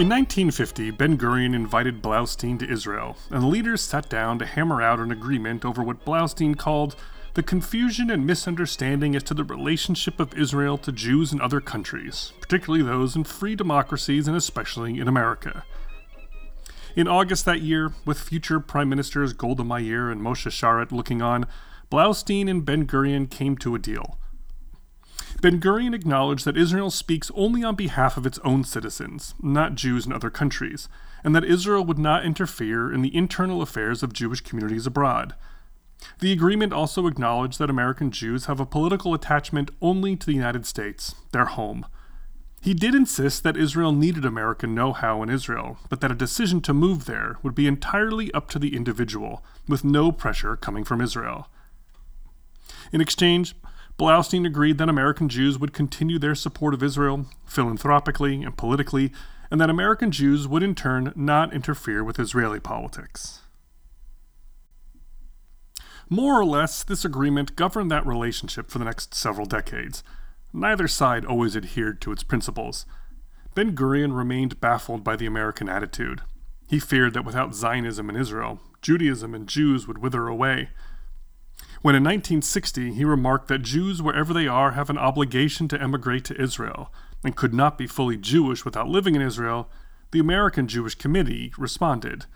In 0.00 0.08
1950, 0.08 0.92
Ben 0.92 1.18
Gurion 1.18 1.54
invited 1.54 2.00
Blaustein 2.00 2.58
to 2.58 2.72
Israel, 2.72 3.18
and 3.28 3.42
the 3.42 3.46
leaders 3.46 3.82
sat 3.82 4.08
down 4.08 4.38
to 4.38 4.46
hammer 4.46 4.80
out 4.80 4.98
an 4.98 5.12
agreement 5.12 5.62
over 5.62 5.82
what 5.82 6.06
Blaustein 6.06 6.56
called 6.56 6.96
the 7.34 7.42
confusion 7.42 8.08
and 8.08 8.26
misunderstanding 8.26 9.14
as 9.14 9.22
to 9.24 9.34
the 9.34 9.44
relationship 9.44 10.18
of 10.18 10.32
Israel 10.32 10.78
to 10.78 10.90
Jews 10.90 11.34
in 11.34 11.40
other 11.42 11.60
countries, 11.60 12.32
particularly 12.40 12.82
those 12.82 13.14
in 13.14 13.24
free 13.24 13.54
democracies 13.54 14.26
and 14.26 14.34
especially 14.34 14.98
in 14.98 15.06
America. 15.06 15.64
In 16.96 17.06
August 17.06 17.44
that 17.44 17.60
year, 17.60 17.92
with 18.06 18.18
future 18.18 18.58
Prime 18.58 18.88
Ministers 18.88 19.34
Golda 19.34 19.64
Meir 19.64 20.10
and 20.10 20.22
Moshe 20.22 20.50
Sharett 20.50 20.92
looking 20.92 21.20
on, 21.20 21.44
Blaustein 21.92 22.48
and 22.48 22.64
Ben 22.64 22.86
Gurion 22.86 23.30
came 23.30 23.54
to 23.58 23.74
a 23.74 23.78
deal. 23.78 24.16
Ben 25.40 25.58
Gurion 25.58 25.94
acknowledged 25.94 26.44
that 26.44 26.56
Israel 26.56 26.90
speaks 26.90 27.30
only 27.34 27.64
on 27.64 27.74
behalf 27.74 28.18
of 28.18 28.26
its 28.26 28.38
own 28.44 28.62
citizens, 28.62 29.34
not 29.40 29.74
Jews 29.74 30.04
in 30.04 30.12
other 30.12 30.28
countries, 30.28 30.88
and 31.24 31.34
that 31.34 31.44
Israel 31.44 31.84
would 31.84 31.98
not 31.98 32.26
interfere 32.26 32.92
in 32.92 33.00
the 33.00 33.14
internal 33.16 33.62
affairs 33.62 34.02
of 34.02 34.12
Jewish 34.12 34.42
communities 34.42 34.86
abroad. 34.86 35.34
The 36.18 36.32
agreement 36.32 36.74
also 36.74 37.06
acknowledged 37.06 37.58
that 37.58 37.70
American 37.70 38.10
Jews 38.10 38.46
have 38.46 38.60
a 38.60 38.66
political 38.66 39.14
attachment 39.14 39.70
only 39.80 40.14
to 40.16 40.26
the 40.26 40.34
United 40.34 40.66
States, 40.66 41.14
their 41.32 41.46
home. 41.46 41.86
He 42.60 42.74
did 42.74 42.94
insist 42.94 43.42
that 43.42 43.56
Israel 43.56 43.92
needed 43.92 44.26
American 44.26 44.74
know 44.74 44.92
how 44.92 45.22
in 45.22 45.30
Israel, 45.30 45.78
but 45.88 46.02
that 46.02 46.10
a 46.10 46.14
decision 46.14 46.60
to 46.62 46.74
move 46.74 47.06
there 47.06 47.38
would 47.42 47.54
be 47.54 47.66
entirely 47.66 48.30
up 48.32 48.50
to 48.50 48.58
the 48.58 48.76
individual, 48.76 49.42
with 49.66 49.84
no 49.84 50.12
pressure 50.12 50.56
coming 50.56 50.84
from 50.84 51.00
Israel. 51.00 51.48
In 52.92 53.00
exchange, 53.00 53.54
Blaustein 54.00 54.46
agreed 54.46 54.78
that 54.78 54.88
American 54.88 55.28
Jews 55.28 55.58
would 55.58 55.74
continue 55.74 56.18
their 56.18 56.34
support 56.34 56.72
of 56.72 56.82
Israel, 56.82 57.26
philanthropically 57.44 58.42
and 58.42 58.56
politically, 58.56 59.12
and 59.50 59.60
that 59.60 59.68
American 59.68 60.10
Jews 60.10 60.48
would 60.48 60.62
in 60.62 60.74
turn 60.74 61.12
not 61.14 61.52
interfere 61.52 62.02
with 62.02 62.18
Israeli 62.18 62.60
politics. 62.60 63.42
More 66.08 66.40
or 66.40 66.46
less, 66.46 66.82
this 66.82 67.04
agreement 67.04 67.56
governed 67.56 67.90
that 67.90 68.06
relationship 68.06 68.70
for 68.70 68.78
the 68.78 68.86
next 68.86 69.14
several 69.14 69.44
decades. 69.44 70.02
Neither 70.50 70.88
side 70.88 71.26
always 71.26 71.54
adhered 71.54 72.00
to 72.00 72.10
its 72.10 72.22
principles. 72.22 72.86
Ben 73.54 73.76
Gurion 73.76 74.16
remained 74.16 74.62
baffled 74.62 75.04
by 75.04 75.14
the 75.14 75.26
American 75.26 75.68
attitude. 75.68 76.22
He 76.66 76.78
feared 76.78 77.12
that 77.12 77.26
without 77.26 77.54
Zionism 77.54 78.08
in 78.08 78.16
Israel, 78.16 78.60
Judaism 78.80 79.34
and 79.34 79.46
Jews 79.46 79.86
would 79.86 79.98
wither 79.98 80.26
away. 80.26 80.70
When 81.82 81.94
in 81.94 82.04
1960 82.04 82.92
he 82.92 83.04
remarked 83.06 83.48
that 83.48 83.62
Jews 83.62 84.02
wherever 84.02 84.34
they 84.34 84.46
are 84.46 84.72
have 84.72 84.90
an 84.90 84.98
obligation 84.98 85.66
to 85.68 85.80
emigrate 85.80 86.26
to 86.26 86.40
Israel 86.40 86.92
and 87.24 87.34
could 87.34 87.54
not 87.54 87.78
be 87.78 87.86
fully 87.86 88.18
Jewish 88.18 88.66
without 88.66 88.88
living 88.88 89.14
in 89.14 89.22
Israel, 89.22 89.70
the 90.10 90.18
American 90.18 90.68
Jewish 90.68 90.94
Committee 90.94 91.54
responded. 91.56 92.26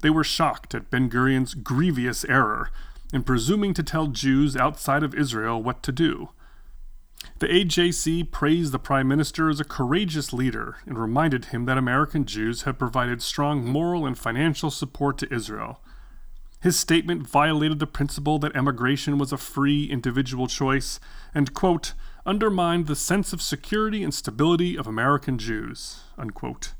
They 0.00 0.10
were 0.10 0.24
shocked 0.24 0.74
at 0.74 0.90
Ben 0.90 1.08
Gurion's 1.08 1.54
grievous 1.54 2.24
error 2.24 2.70
in 3.12 3.22
presuming 3.22 3.72
to 3.74 3.84
tell 3.84 4.08
Jews 4.08 4.56
outside 4.56 5.04
of 5.04 5.14
Israel 5.14 5.62
what 5.62 5.84
to 5.84 5.92
do. 5.92 6.30
The 7.38 7.46
AJC 7.46 8.32
praised 8.32 8.72
the 8.72 8.80
Prime 8.80 9.06
Minister 9.06 9.48
as 9.48 9.60
a 9.60 9.64
courageous 9.64 10.32
leader 10.32 10.78
and 10.86 10.98
reminded 10.98 11.46
him 11.46 11.66
that 11.66 11.78
American 11.78 12.24
Jews 12.24 12.62
had 12.62 12.80
provided 12.80 13.22
strong 13.22 13.64
moral 13.64 14.06
and 14.06 14.18
financial 14.18 14.72
support 14.72 15.18
to 15.18 15.32
Israel 15.32 15.80
his 16.62 16.78
statement 16.78 17.26
violated 17.26 17.80
the 17.80 17.86
principle 17.88 18.38
that 18.38 18.54
emigration 18.54 19.18
was 19.18 19.32
a 19.32 19.36
free 19.36 19.84
individual 19.86 20.46
choice 20.46 21.00
and, 21.34 21.52
quote, 21.52 21.92
undermined 22.24 22.86
the 22.86 22.94
sense 22.94 23.32
of 23.32 23.42
security 23.42 24.04
and 24.04 24.14
stability 24.14 24.78
of 24.78 24.86
American 24.86 25.38
Jews, 25.38 26.04
unquote. 26.16 26.74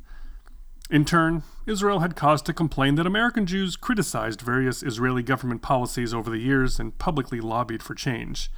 In 0.88 1.04
turn, 1.04 1.42
Israel 1.66 1.98
had 1.98 2.14
cause 2.14 2.42
to 2.42 2.52
complain 2.52 2.94
that 2.94 3.08
American 3.08 3.44
Jews 3.44 3.74
criticized 3.74 4.40
various 4.40 4.84
Israeli 4.84 5.22
government 5.24 5.62
policies 5.62 6.14
over 6.14 6.30
the 6.30 6.38
years 6.38 6.78
and 6.78 6.96
publicly 6.98 7.40
lobbied 7.40 7.82
for 7.82 7.96
change. 7.96 8.52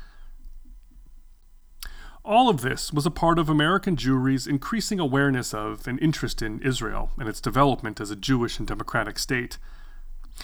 All 2.22 2.50
of 2.50 2.60
this 2.60 2.92
was 2.92 3.06
a 3.06 3.10
part 3.10 3.38
of 3.38 3.48
American 3.48 3.96
Jewry's 3.96 4.46
increasing 4.46 5.00
awareness 5.00 5.54
of 5.54 5.88
and 5.88 5.98
interest 6.00 6.42
in 6.42 6.60
Israel 6.60 7.10
and 7.18 7.30
its 7.30 7.40
development 7.40 7.98
as 7.98 8.10
a 8.10 8.16
Jewish 8.16 8.58
and 8.58 8.68
democratic 8.68 9.18
state. 9.18 9.56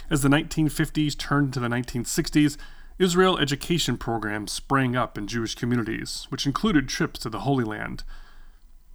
As 0.09 0.23
the 0.23 0.29
1950s 0.29 1.17
turned 1.17 1.53
to 1.55 1.61
the 1.61 1.69
1960s, 1.69 2.57
Israel 2.99 3.39
education 3.39 3.97
programs 3.97 4.53
sprang 4.53 4.95
up 4.95 5.17
in 5.17 5.27
Jewish 5.27 5.55
communities, 5.55 6.27
which 6.29 6.47
included 6.47 6.89
trips 6.89 7.21
to 7.21 7.31
the 7.31 7.41
Holy 7.41 7.65
Land. 7.65 8.05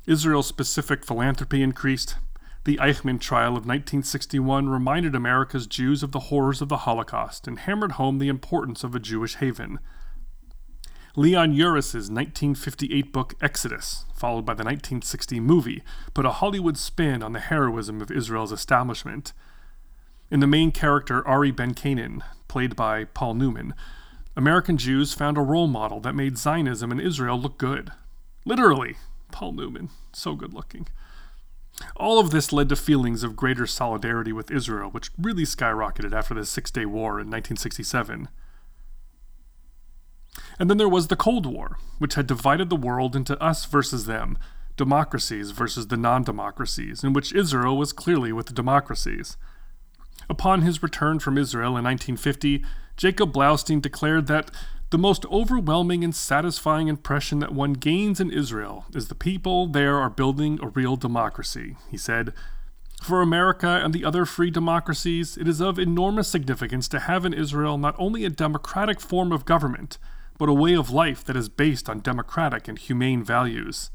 Israel 0.06 0.44
specific 0.44 1.04
philanthropy 1.04 1.64
increased. 1.64 2.16
The 2.66 2.78
Eichmann 2.78 3.20
trial 3.20 3.50
of 3.50 3.66
1961 3.66 4.70
reminded 4.70 5.16
America's 5.16 5.68
Jews 5.68 6.04
of 6.04 6.12
the 6.12 6.32
horrors 6.32 6.62
of 6.62 6.70
the 6.70 6.78
Holocaust 6.78 7.48
and 7.48 7.60
hammered 7.60 7.94
home 7.94 8.20
the 8.20 8.28
importance 8.28 8.84
of 8.84 8.94
a 8.94 9.00
Jewish 9.00 9.36
haven. 9.36 9.80
Leon 11.16 11.54
Uris's 11.54 12.12
1958 12.12 13.14
book 13.14 13.36
Exodus, 13.42 14.06
followed 14.14 14.46
by 14.46 14.54
the 14.54 14.64
1960 14.64 15.40
movie, 15.40 15.82
put 16.14 16.26
a 16.26 16.34
Hollywood 16.34 16.78
spin 16.78 17.24
on 17.24 17.32
the 17.32 17.40
heroism 17.40 18.02
of 18.02 18.12
Israel's 18.12 18.52
establishment. 18.52 19.32
In 20.32 20.40
the 20.40 20.48
main 20.48 20.72
character, 20.72 21.26
Ari 21.28 21.52
Ben 21.52 21.74
Canaan, 21.74 22.24
played 22.48 22.76
by 22.76 23.04
Paul 23.04 23.36
Newman, 23.36 23.76
American 24.36 24.78
Jews 24.78 25.14
found 25.14 25.38
a 25.38 25.42
role 25.42 25.68
model 25.68 26.00
that 26.02 26.16
made 26.16 26.38
Zionism 26.38 26.92
in 26.92 27.00
Israel 27.00 27.40
look 27.40 27.58
good. 27.58 27.92
Literally, 28.44 28.96
Paul 29.32 29.54
Newman, 29.54 29.90
so 30.14 30.36
good 30.36 30.54
looking. 30.54 30.88
All 31.96 32.20
of 32.20 32.32
this 32.32 32.52
led 32.52 32.70
to 32.70 32.76
feelings 32.76 33.24
of 33.24 33.36
greater 33.36 33.68
solidarity 33.68 34.32
with 34.32 34.52
Israel, 34.52 34.90
which 34.90 35.12
really 35.18 35.44
skyrocketed 35.44 36.14
after 36.14 36.34
the 36.34 36.46
Six 36.46 36.72
Day 36.72 36.86
War 36.86 37.20
in 37.20 37.28
1967. 37.28 38.30
And 40.58 40.70
then 40.70 40.78
there 40.78 40.90
was 40.90 41.08
the 41.08 41.16
Cold 41.16 41.46
War, 41.46 41.78
which 42.00 42.16
had 42.16 42.28
divided 42.28 42.70
the 42.70 42.76
world 42.76 43.16
into 43.16 43.42
us 43.42 43.66
versus 43.66 44.06
them, 44.06 44.38
democracies 44.78 45.52
versus 45.52 45.88
the 45.88 45.98
non 45.98 46.24
democracies, 46.24 47.04
in 47.04 47.14
which 47.14 47.34
Israel 47.34 47.78
was 47.78 47.94
clearly 47.94 48.32
with 48.32 48.48
the 48.48 48.54
democracies. 48.54 49.38
Upon 50.30 50.62
his 50.62 50.84
return 50.84 51.20
from 51.20 51.38
Israel 51.38 51.78
in 51.78 51.84
1950, 51.84 52.64
Jacob 52.98 53.34
Blaustein 53.34 53.82
declared 53.82 54.28
that 54.28 54.52
the 54.92 54.98
most 54.98 55.26
overwhelming 55.32 56.04
and 56.04 56.16
satisfying 56.16 56.88
impression 56.88 57.40
that 57.40 57.54
one 57.54 57.74
gains 57.74 58.20
in 58.20 58.32
Israel 58.32 58.86
is 58.94 59.08
the 59.08 59.16
people 59.16 59.68
there 59.68 59.98
are 59.98 60.10
building 60.10 60.60
a 60.62 60.68
real 60.68 60.96
democracy, 60.96 61.76
he 61.90 61.98
said. 61.98 62.34
For 63.02 63.22
America 63.22 63.82
and 63.84 63.94
the 63.94 64.06
other 64.06 64.26
free 64.26 64.50
democracies, 64.50 65.38
it 65.38 65.48
is 65.48 65.60
of 65.60 65.78
enormous 65.78 66.28
significance 66.28 66.88
to 66.90 67.02
have 67.02 67.26
in 67.26 67.34
Israel 67.34 67.78
not 67.78 67.96
only 67.98 68.26
a 68.26 68.30
democratic 68.30 69.02
form 69.02 69.32
of 69.32 69.46
government, 69.46 69.98
but 70.38 70.50
a 70.50 70.54
way 70.54 70.74
of 70.74 70.90
life 70.90 71.24
that 71.26 71.36
is 71.36 71.50
based 71.50 71.90
on 71.90 72.00
democratic 72.00 72.68
and 72.68 72.80
humane 72.80 73.24
values. 73.24 73.90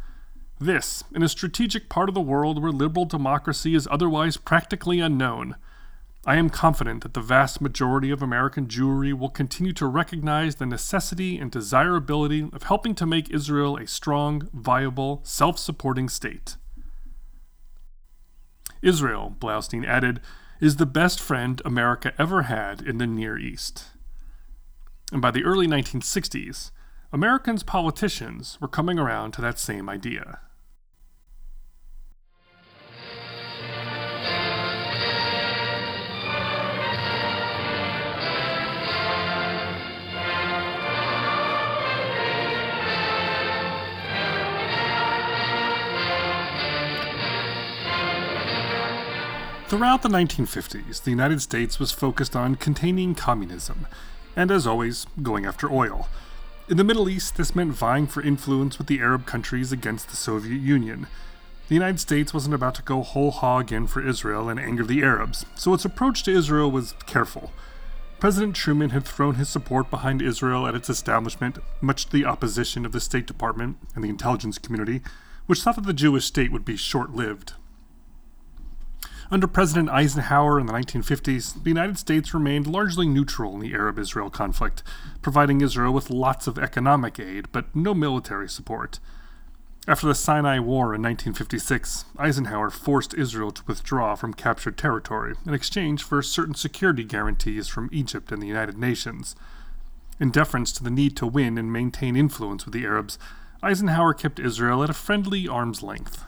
This, 0.59 1.03
in 1.15 1.23
a 1.23 1.29
strategic 1.29 1.89
part 1.89 2.09
of 2.09 2.15
the 2.15 2.21
world 2.21 2.63
where 2.63 2.73
liberal 2.73 3.07
democracy 3.07 3.75
is 3.75 3.89
otherwise 3.91 4.37
practically 4.37 5.01
unknown, 5.01 5.57
I 6.27 6.37
am 6.37 6.50
confident 6.50 7.03
that 7.03 7.15
the 7.15 7.23
vast 7.23 7.62
majority 7.62 8.11
of 8.11 8.21
American 8.21 8.67
Jewry 8.67 9.19
will 9.19 9.31
continue 9.31 9.73
to 9.73 9.87
recognize 9.87 10.57
the 10.57 10.67
necessity 10.67 11.39
and 11.39 11.50
desirability 11.50 12.49
of 12.53 12.65
helping 12.65 12.95
to 12.97 13.07
make 13.07 13.31
Israel 13.31 13.77
a 13.79 13.87
strong, 13.87 14.49
viable, 14.53 15.21
self 15.25 15.59
supporting 15.59 16.11
state. 16.11 16.57
Israel, 18.83 19.35
Blaustein 19.39 19.87
added, 19.87 20.21
is 20.61 20.77
the 20.77 20.87
best 20.87 21.21
friend 21.21 21.62
America 21.65 22.12
ever 22.19 22.43
had 22.43 22.83
in 22.83 22.99
the 22.99 23.07
Near 23.07 23.39
East. 23.39 23.87
And 25.12 25.23
by 25.23 25.31
the 25.31 25.45
early 25.45 25.67
1960s, 25.67 26.71
Americans' 27.12 27.62
politicians 27.62 28.59
were 28.61 28.69
coming 28.69 28.99
around 28.99 29.33
to 29.33 29.41
that 29.41 29.59
same 29.59 29.89
idea. 29.89 30.41
Throughout 49.71 50.03
the 50.03 50.09
1950s, 50.09 51.05
the 51.05 51.12
United 51.12 51.41
States 51.41 51.79
was 51.79 51.93
focused 51.93 52.35
on 52.35 52.57
containing 52.57 53.15
communism, 53.15 53.87
and 54.35 54.50
as 54.50 54.67
always, 54.67 55.07
going 55.23 55.47
after 55.47 55.71
oil. 55.71 56.09
In 56.69 56.77
the 56.77 56.83
Middle 56.83 57.09
East, 57.09 57.37
this 57.37 57.55
meant 57.55 57.71
vying 57.71 58.09
for 58.09 58.21
influence 58.21 58.79
with 58.79 58.89
the 58.89 58.99
Arab 58.99 59.27
countries 59.27 59.71
against 59.71 60.09
the 60.09 60.17
Soviet 60.17 60.59
Union. 60.61 61.07
The 61.69 61.77
United 61.77 62.00
States 62.00 62.35
wasn't 62.35 62.57
about 62.57 62.75
to 62.75 62.83
go 62.83 63.03
whole 63.03 63.31
hog 63.31 63.71
in 63.71 63.87
for 63.87 64.05
Israel 64.05 64.49
and 64.49 64.59
anger 64.59 64.83
the 64.83 65.05
Arabs, 65.05 65.47
so 65.55 65.73
its 65.73 65.85
approach 65.85 66.25
to 66.25 66.33
Israel 66.33 66.69
was 66.69 66.97
careful. 67.07 67.53
President 68.19 68.57
Truman 68.57 68.91
had 68.91 69.05
thrown 69.05 69.37
his 69.37 69.49
support 69.49 69.89
behind 69.89 70.21
Israel 70.21 70.67
at 70.67 70.75
its 70.75 70.91
establishment, 70.91 71.59
much 71.81 72.07
to 72.07 72.11
the 72.11 72.25
opposition 72.25 72.85
of 72.85 72.91
the 72.91 72.99
State 72.99 73.29
Department 73.29 73.77
and 73.95 74.03
the 74.03 74.09
intelligence 74.09 74.59
community, 74.59 75.00
which 75.47 75.62
thought 75.62 75.77
that 75.77 75.87
the 75.87 75.93
Jewish 75.93 76.25
state 76.25 76.50
would 76.50 76.65
be 76.65 76.77
short 76.77 77.15
lived. 77.15 77.53
Under 79.33 79.47
President 79.47 79.89
Eisenhower 79.91 80.59
in 80.59 80.67
the 80.67 80.73
1950s, 80.73 81.63
the 81.63 81.71
United 81.71 81.97
States 81.97 82.35
remained 82.35 82.67
largely 82.67 83.07
neutral 83.07 83.55
in 83.55 83.61
the 83.61 83.73
Arab 83.73 83.97
Israel 83.97 84.29
conflict, 84.29 84.83
providing 85.23 85.61
Israel 85.61 85.93
with 85.93 86.11
lots 86.11 86.49
of 86.49 86.59
economic 86.59 87.21
aid 87.21 87.47
but 87.53 87.75
no 87.75 87.95
military 87.95 88.49
support. 88.49 88.99
After 89.87 90.09
the 90.09 90.17
Sinai 90.17 90.59
War 90.59 90.95
in 90.97 91.03
1956, 91.03 92.07
Eisenhower 92.19 92.71
forced 92.71 93.15
Israel 93.15 93.53
to 93.53 93.63
withdraw 93.69 94.17
from 94.17 94.35
captured 94.35 94.77
territory 94.77 95.37
in 95.47 95.55
exchange 95.55 96.03
for 96.03 96.23
certain 96.23 96.57
security 96.57 97.05
guarantees 97.05 97.69
from 97.69 97.89
Egypt 97.93 98.33
and 98.33 98.43
the 98.43 98.49
United 98.49 98.79
Nations. 98.79 99.37
In 100.19 100.33
deference 100.33 100.73
to 100.73 100.83
the 100.83 100.91
need 100.91 101.17
to 101.19 101.27
win 101.27 101.57
and 101.57 101.73
maintain 101.73 102.17
influence 102.17 102.65
with 102.65 102.75
the 102.75 102.85
Arabs, 102.85 103.17
Eisenhower 103.63 104.13
kept 104.13 104.41
Israel 104.41 104.83
at 104.83 104.91
a 104.91 104.95
friendly 104.95 105.47
arm's 105.47 105.85
length. 105.85 106.25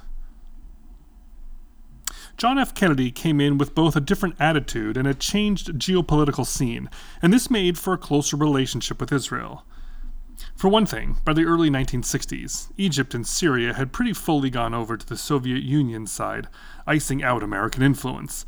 John 2.37 2.59
F. 2.59 2.75
Kennedy 2.75 3.11
came 3.11 3.41
in 3.41 3.59
with 3.59 3.75
both 3.75 3.95
a 3.95 4.01
different 4.01 4.37
attitude 4.41 4.97
and 4.97 5.07
a 5.07 5.15
changed 5.15 5.79
geopolitical 5.79 6.47
scene, 6.47 6.89
and 7.21 7.33
this 7.33 7.51
made 7.51 7.79
for 7.79 7.93
a 7.93 7.99
closer 7.99 8.37
relationship 8.37 9.01
with 9.01 9.13
Israel. 9.13 9.65
For 10.57 10.69
one 10.69 10.87
thing, 10.87 11.19
by 11.25 11.35
the 11.35 11.45
early 11.45 11.71
1960s, 11.71 12.73
Egypt 12.77 13.15
and 13.15 13.27
Syria 13.27 13.75
had 13.75 13.93
pretty 13.93 14.13
fully 14.13 14.51
gone 14.51 14.75
over 14.75 14.97
to 14.97 15.07
the 15.07 15.17
Soviet 15.17 15.63
Union 15.63 16.07
side, 16.07 16.49
icing 16.87 17.23
out 17.23 17.43
American 17.43 17.83
influence. 17.83 18.45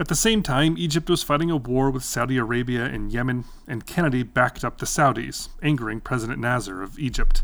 At 0.00 0.08
the 0.08 0.14
same 0.14 0.42
time, 0.42 0.78
Egypt 0.78 1.10
was 1.10 1.24
fighting 1.24 1.50
a 1.50 1.56
war 1.56 1.90
with 1.90 2.04
Saudi 2.04 2.38
Arabia 2.38 2.84
and 2.84 3.12
Yemen, 3.12 3.44
and 3.66 3.84
Kennedy 3.84 4.22
backed 4.22 4.64
up 4.64 4.78
the 4.78 4.86
Saudis, 4.86 5.48
angering 5.60 6.00
President 6.00 6.38
Nasser 6.38 6.82
of 6.82 6.98
Egypt. 6.98 7.42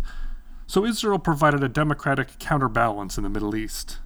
So 0.67 0.85
Israel 0.85 1.19
provided 1.19 1.63
a 1.63 1.69
democratic 1.69 2.39
counterbalance 2.39 3.19
in 3.19 3.25
the 3.25 3.29
Middle 3.29 3.57
East. 3.57 3.99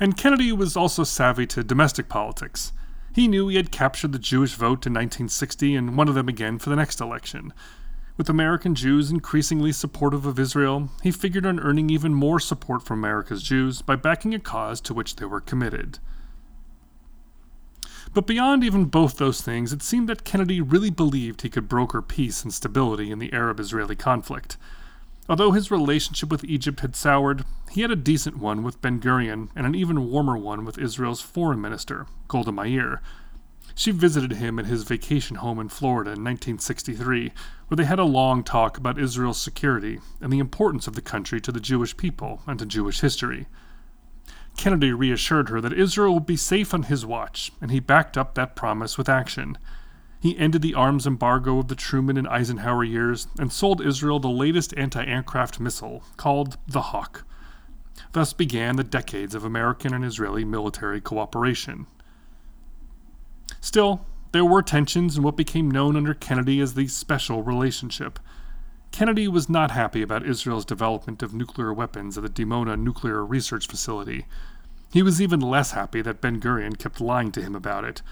And 0.00 0.16
Kennedy 0.16 0.50
was 0.50 0.78
also 0.78 1.04
savvy 1.04 1.46
to 1.48 1.62
domestic 1.62 2.08
politics. 2.08 2.72
He 3.14 3.28
knew 3.28 3.48
he 3.48 3.56
had 3.56 3.70
captured 3.70 4.12
the 4.12 4.18
Jewish 4.18 4.54
vote 4.54 4.86
in 4.86 4.94
1960 4.94 5.76
and 5.76 5.96
wanted 5.96 6.12
them 6.12 6.28
again 6.28 6.58
for 6.58 6.70
the 6.70 6.76
next 6.76 7.02
election. 7.02 7.52
With 8.16 8.30
American 8.30 8.74
Jews 8.74 9.10
increasingly 9.10 9.72
supportive 9.72 10.24
of 10.24 10.38
Israel, 10.38 10.88
he 11.02 11.10
figured 11.10 11.44
on 11.44 11.60
earning 11.60 11.90
even 11.90 12.14
more 12.14 12.40
support 12.40 12.82
from 12.82 12.98
America's 12.98 13.42
Jews 13.42 13.82
by 13.82 13.96
backing 13.96 14.34
a 14.34 14.38
cause 14.38 14.80
to 14.82 14.94
which 14.94 15.16
they 15.16 15.26
were 15.26 15.40
committed. 15.40 15.98
But 18.14 18.26
beyond 18.26 18.64
even 18.64 18.86
both 18.86 19.18
those 19.18 19.42
things, 19.42 19.72
it 19.72 19.82
seemed 19.82 20.08
that 20.08 20.24
Kennedy 20.24 20.60
really 20.60 20.90
believed 20.90 21.42
he 21.42 21.50
could 21.50 21.68
broker 21.68 22.02
peace 22.02 22.42
and 22.42 22.52
stability 22.52 23.10
in 23.10 23.18
the 23.18 23.32
Arab 23.32 23.60
Israeli 23.60 23.96
conflict. 23.96 24.56
Although 25.30 25.52
his 25.52 25.70
relationship 25.70 26.28
with 26.28 26.42
Egypt 26.42 26.80
had 26.80 26.96
soured, 26.96 27.44
he 27.70 27.82
had 27.82 27.92
a 27.92 27.96
decent 27.96 28.38
one 28.38 28.64
with 28.64 28.82
Ben 28.82 28.98
Gurion 28.98 29.48
and 29.54 29.64
an 29.64 29.76
even 29.76 30.10
warmer 30.10 30.36
one 30.36 30.64
with 30.64 30.76
Israel's 30.76 31.20
foreign 31.20 31.60
minister, 31.60 32.08
Golda 32.26 32.50
Meir. 32.50 33.00
She 33.76 33.92
visited 33.92 34.32
him 34.32 34.58
at 34.58 34.66
his 34.66 34.82
vacation 34.82 35.36
home 35.36 35.60
in 35.60 35.68
Florida 35.68 36.10
in 36.10 36.24
1963, 36.24 37.30
where 37.68 37.76
they 37.76 37.84
had 37.84 38.00
a 38.00 38.04
long 38.04 38.42
talk 38.42 38.76
about 38.76 38.98
Israel's 38.98 39.40
security 39.40 40.00
and 40.20 40.32
the 40.32 40.40
importance 40.40 40.88
of 40.88 40.96
the 40.96 41.00
country 41.00 41.40
to 41.42 41.52
the 41.52 41.60
Jewish 41.60 41.96
people 41.96 42.42
and 42.48 42.58
to 42.58 42.66
Jewish 42.66 43.00
history. 43.00 43.46
Kennedy 44.56 44.92
reassured 44.92 45.48
her 45.48 45.60
that 45.60 45.72
Israel 45.72 46.14
would 46.14 46.26
be 46.26 46.36
safe 46.36 46.74
on 46.74 46.82
his 46.82 47.06
watch, 47.06 47.52
and 47.60 47.70
he 47.70 47.78
backed 47.78 48.18
up 48.18 48.34
that 48.34 48.56
promise 48.56 48.98
with 48.98 49.08
action. 49.08 49.56
He 50.20 50.38
ended 50.38 50.60
the 50.60 50.74
arms 50.74 51.06
embargo 51.06 51.58
of 51.58 51.68
the 51.68 51.74
Truman 51.74 52.18
and 52.18 52.28
Eisenhower 52.28 52.84
years 52.84 53.26
and 53.38 53.50
sold 53.50 53.80
Israel 53.80 54.20
the 54.20 54.28
latest 54.28 54.74
anti 54.76 55.02
aircraft 55.02 55.58
missile, 55.58 56.02
called 56.18 56.58
the 56.68 56.82
Hawk. 56.82 57.24
Thus 58.12 58.34
began 58.34 58.76
the 58.76 58.84
decades 58.84 59.34
of 59.34 59.44
American 59.44 59.94
and 59.94 60.04
Israeli 60.04 60.44
military 60.44 61.00
cooperation. 61.00 61.86
Still, 63.62 64.04
there 64.32 64.44
were 64.44 64.62
tensions 64.62 65.16
in 65.16 65.22
what 65.22 65.36
became 65.36 65.70
known 65.70 65.96
under 65.96 66.14
Kennedy 66.14 66.60
as 66.60 66.74
the 66.74 66.86
special 66.86 67.42
relationship. 67.42 68.18
Kennedy 68.92 69.26
was 69.26 69.48
not 69.48 69.70
happy 69.70 70.02
about 70.02 70.26
Israel's 70.26 70.64
development 70.64 71.22
of 71.22 71.32
nuclear 71.32 71.72
weapons 71.72 72.18
at 72.18 72.24
the 72.24 72.28
Dimona 72.44 72.78
Nuclear 72.78 73.24
Research 73.24 73.66
Facility. 73.66 74.26
He 74.92 75.02
was 75.02 75.20
even 75.22 75.40
less 75.40 75.72
happy 75.72 76.02
that 76.02 76.20
Ben 76.20 76.40
Gurion 76.40 76.78
kept 76.78 77.00
lying 77.00 77.32
to 77.32 77.42
him 77.42 77.54
about 77.54 77.84
it, 77.84 78.02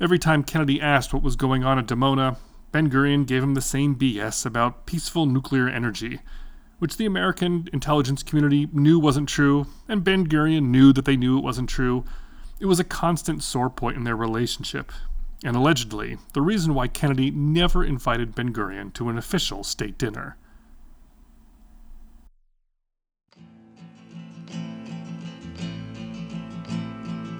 Every 0.00 0.18
time 0.18 0.44
Kennedy 0.44 0.80
asked 0.80 1.12
what 1.12 1.22
was 1.22 1.36
going 1.36 1.62
on 1.62 1.78
at 1.78 1.84
Dimona, 1.84 2.38
Ben 2.72 2.88
Gurion 2.88 3.26
gave 3.26 3.42
him 3.42 3.52
the 3.52 3.60
same 3.60 3.94
BS 3.94 4.46
about 4.46 4.86
peaceful 4.86 5.26
nuclear 5.26 5.68
energy, 5.68 6.20
which 6.78 6.96
the 6.96 7.04
American 7.04 7.68
intelligence 7.70 8.22
community 8.22 8.66
knew 8.72 8.98
wasn't 8.98 9.28
true, 9.28 9.66
and 9.88 10.02
Ben 10.02 10.26
Gurion 10.26 10.68
knew 10.68 10.94
that 10.94 11.04
they 11.04 11.18
knew 11.18 11.36
it 11.36 11.44
wasn't 11.44 11.68
true. 11.68 12.06
It 12.60 12.64
was 12.64 12.80
a 12.80 12.84
constant 12.84 13.42
sore 13.42 13.68
point 13.68 13.98
in 13.98 14.04
their 14.04 14.16
relationship, 14.16 14.90
and 15.44 15.54
allegedly, 15.54 16.16
the 16.32 16.40
reason 16.40 16.72
why 16.72 16.88
Kennedy 16.88 17.30
never 17.30 17.84
invited 17.84 18.34
Ben 18.34 18.54
Gurion 18.54 18.94
to 18.94 19.10
an 19.10 19.18
official 19.18 19.62
state 19.64 19.98
dinner. 19.98 20.38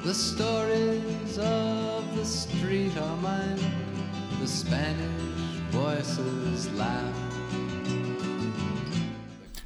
The 0.05 0.13
stories 0.13 1.39
of 1.39 1.90
the 2.21 2.27
street 2.27 2.95
are 2.99 3.17
mine, 3.17 3.59
the 4.41 4.47
Spanish 4.47 5.57
voices 5.71 6.71
laugh. 6.75 7.15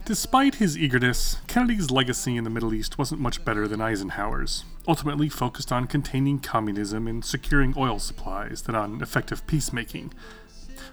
Despite 0.05 0.57
his 0.57 0.79
eagerness, 0.79 1.39
Kennedy's 1.49 1.91
legacy 1.91 2.37
in 2.37 2.45
the 2.45 2.51
Middle 2.51 2.73
East 2.73 2.97
wasn't 2.97 3.21
much 3.21 3.45
better 3.45 3.67
than 3.67 3.81
Eisenhower's, 3.81 4.65
ultimately 4.87 5.29
focused 5.29 5.73
on 5.73 5.89
containing 5.89 6.39
communism 6.39 7.09
and 7.09 7.25
securing 7.25 7.75
oil 7.77 7.99
supplies 7.99 8.63
than 8.63 8.77
on 8.77 9.03
effective 9.03 9.45
peacemaking. 9.49 10.13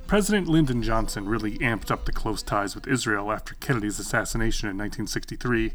President 0.07 0.47
Lyndon 0.47 0.81
Johnson 0.81 1.29
really 1.29 1.59
amped 1.59 1.91
up 1.91 2.05
the 2.05 2.11
close 2.11 2.41
ties 2.41 2.73
with 2.73 2.87
Israel 2.87 3.31
after 3.31 3.53
Kennedy's 3.59 3.99
assassination 3.99 4.67
in 4.67 4.77
1963 4.77 5.73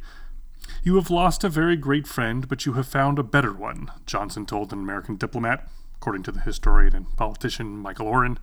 you 0.83 0.95
have 0.97 1.11
lost 1.11 1.45
a 1.45 1.49
very 1.49 1.77
great 1.77 2.07
friend, 2.07 2.49
but 2.49 2.67
you 2.67 2.75
have 2.75 2.87
found 2.87 3.19
a 3.19 3.23
better 3.23 3.53
one, 3.53 3.91
Johnson 4.07 4.47
told 4.47 4.73
an 4.73 4.79
American 4.79 5.17
diplomat, 5.17 5.69
according 5.97 6.23
to 6.25 6.33
the 6.33 6.41
historian 6.41 6.95
and 6.95 7.17
politician 7.17 7.77
Michael 7.77 8.07
Oren. 8.07 8.39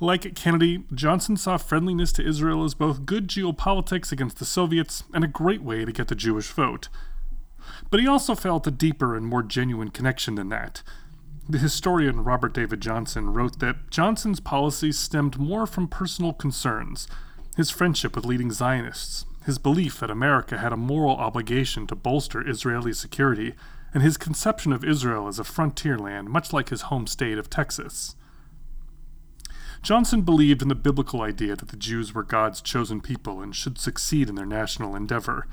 Like 0.00 0.34
Kennedy, 0.34 0.84
Johnson 0.92 1.36
saw 1.36 1.56
friendliness 1.56 2.12
to 2.14 2.26
Israel 2.26 2.64
as 2.64 2.74
both 2.74 3.06
good 3.06 3.28
geopolitics 3.28 4.10
against 4.10 4.38
the 4.38 4.44
Soviets 4.44 5.04
and 5.14 5.22
a 5.22 5.28
great 5.28 5.62
way 5.62 5.84
to 5.84 5.92
get 5.92 6.08
the 6.08 6.14
Jewish 6.14 6.48
vote. 6.48 6.88
But 7.90 8.00
he 8.00 8.08
also 8.08 8.34
felt 8.34 8.66
a 8.66 8.72
deeper 8.72 9.16
and 9.16 9.26
more 9.26 9.42
genuine 9.42 9.90
connection 9.90 10.34
than 10.34 10.48
that. 10.48 10.82
The 11.48 11.58
historian 11.58 12.24
Robert 12.24 12.54
David 12.54 12.80
Johnson 12.80 13.32
wrote 13.32 13.58
that 13.60 13.90
Johnson's 13.90 14.40
policies 14.40 14.98
stemmed 14.98 15.38
more 15.38 15.66
from 15.66 15.88
personal 15.88 16.32
concerns, 16.32 17.06
his 17.56 17.70
friendship 17.70 18.16
with 18.16 18.24
leading 18.24 18.50
Zionists, 18.50 19.26
his 19.44 19.58
belief 19.58 19.98
that 20.00 20.10
America 20.10 20.58
had 20.58 20.72
a 20.72 20.76
moral 20.76 21.16
obligation 21.16 21.86
to 21.86 21.94
bolster 21.94 22.48
Israeli 22.48 22.92
security, 22.92 23.54
and 23.94 24.02
his 24.02 24.16
conception 24.16 24.72
of 24.72 24.84
Israel 24.84 25.28
as 25.28 25.38
a 25.38 25.44
frontier 25.44 25.98
land, 25.98 26.30
much 26.30 26.52
like 26.52 26.70
his 26.70 26.82
home 26.82 27.06
state 27.06 27.38
of 27.38 27.50
Texas. 27.50 28.16
Johnson 29.82 30.22
believed 30.22 30.62
in 30.62 30.68
the 30.68 30.74
biblical 30.74 31.22
idea 31.22 31.56
that 31.56 31.68
the 31.68 31.76
Jews 31.76 32.14
were 32.14 32.22
God's 32.22 32.62
chosen 32.62 33.00
people 33.00 33.40
and 33.40 33.54
should 33.54 33.78
succeed 33.78 34.28
in 34.28 34.36
their 34.36 34.46
national 34.46 34.94
endeavor. 34.94 35.46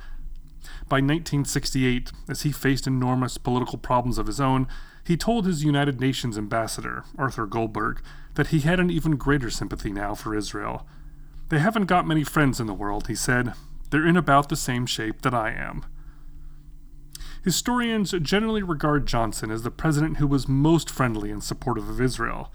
By 0.87 0.97
1968, 0.97 2.11
as 2.29 2.43
he 2.43 2.51
faced 2.51 2.85
enormous 2.85 3.37
political 3.37 3.79
problems 3.79 4.19
of 4.19 4.27
his 4.27 4.39
own, 4.39 4.67
he 5.03 5.17
told 5.17 5.45
his 5.45 5.63
United 5.63 5.99
Nations 5.99 6.37
ambassador, 6.37 7.03
Arthur 7.17 7.47
Goldberg, 7.47 8.01
that 8.35 8.47
he 8.47 8.59
had 8.59 8.79
an 8.79 8.91
even 8.91 9.15
greater 9.15 9.49
sympathy 9.49 9.91
now 9.91 10.13
for 10.13 10.35
Israel. 10.35 10.85
They 11.49 11.57
haven't 11.57 11.85
got 11.85 12.07
many 12.07 12.23
friends 12.23 12.59
in 12.59 12.67
the 12.67 12.73
world, 12.75 13.07
he 13.07 13.15
said, 13.15 13.53
they're 13.89 14.07
in 14.07 14.17
about 14.17 14.49
the 14.49 14.55
same 14.55 14.85
shape 14.85 15.21
that 15.21 15.33
I 15.33 15.51
am. 15.51 15.85
Historians 17.43 18.11
generally 18.21 18.61
regard 18.61 19.07
Johnson 19.07 19.49
as 19.49 19.63
the 19.63 19.71
president 19.71 20.17
who 20.17 20.27
was 20.27 20.47
most 20.47 20.89
friendly 20.89 21.31
and 21.31 21.43
supportive 21.43 21.89
of 21.89 22.01
Israel, 22.01 22.51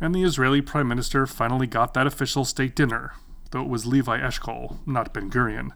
and 0.00 0.14
the 0.14 0.22
Israeli 0.22 0.60
prime 0.60 0.88
minister 0.88 1.26
finally 1.26 1.66
got 1.66 1.94
that 1.94 2.06
official 2.06 2.44
state 2.44 2.76
dinner, 2.76 3.14
though 3.50 3.62
it 3.62 3.68
was 3.68 3.86
Levi 3.86 4.18
Eshkol, 4.18 4.86
not 4.86 5.14
Ben 5.14 5.30
Gurion. 5.30 5.70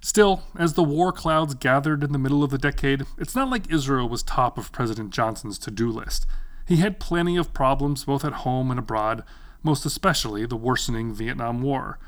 Still, 0.00 0.42
as 0.58 0.74
the 0.74 0.82
war 0.82 1.12
clouds 1.12 1.54
gathered 1.54 2.02
in 2.02 2.12
the 2.12 2.18
middle 2.18 2.42
of 2.42 2.50
the 2.50 2.58
decade, 2.58 3.04
it's 3.18 3.36
not 3.36 3.50
like 3.50 3.70
Israel 3.72 4.08
was 4.08 4.22
top 4.22 4.58
of 4.58 4.72
President 4.72 5.10
Johnson's 5.10 5.58
to 5.58 5.70
do 5.70 5.90
list. 5.90 6.26
He 6.66 6.76
had 6.76 6.98
plenty 6.98 7.36
of 7.36 7.54
problems 7.54 8.04
both 8.04 8.24
at 8.24 8.32
home 8.32 8.70
and 8.70 8.80
abroad, 8.80 9.22
most 9.62 9.86
especially 9.86 10.44
the 10.44 10.56
worsening 10.56 11.14
Vietnam 11.14 11.62
War 11.62 11.98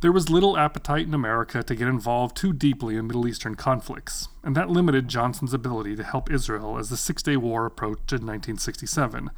there 0.00 0.12
was 0.12 0.30
little 0.30 0.56
appetite 0.56 1.06
in 1.06 1.14
America 1.14 1.62
to 1.62 1.74
get 1.74 1.88
involved 1.88 2.36
too 2.36 2.52
deeply 2.52 2.96
in 2.96 3.06
Middle 3.06 3.26
Eastern 3.26 3.54
conflicts, 3.54 4.28
and 4.42 4.56
that 4.56 4.70
limited 4.70 5.08
Johnson's 5.08 5.54
ability 5.54 5.96
to 5.96 6.04
help 6.04 6.30
Israel 6.30 6.78
as 6.78 6.90
the 6.90 6.96
Six 6.96 7.22
Day 7.22 7.36
War 7.36 7.66
approached 7.66 8.12
in 8.12 8.26
1967. 8.26 9.30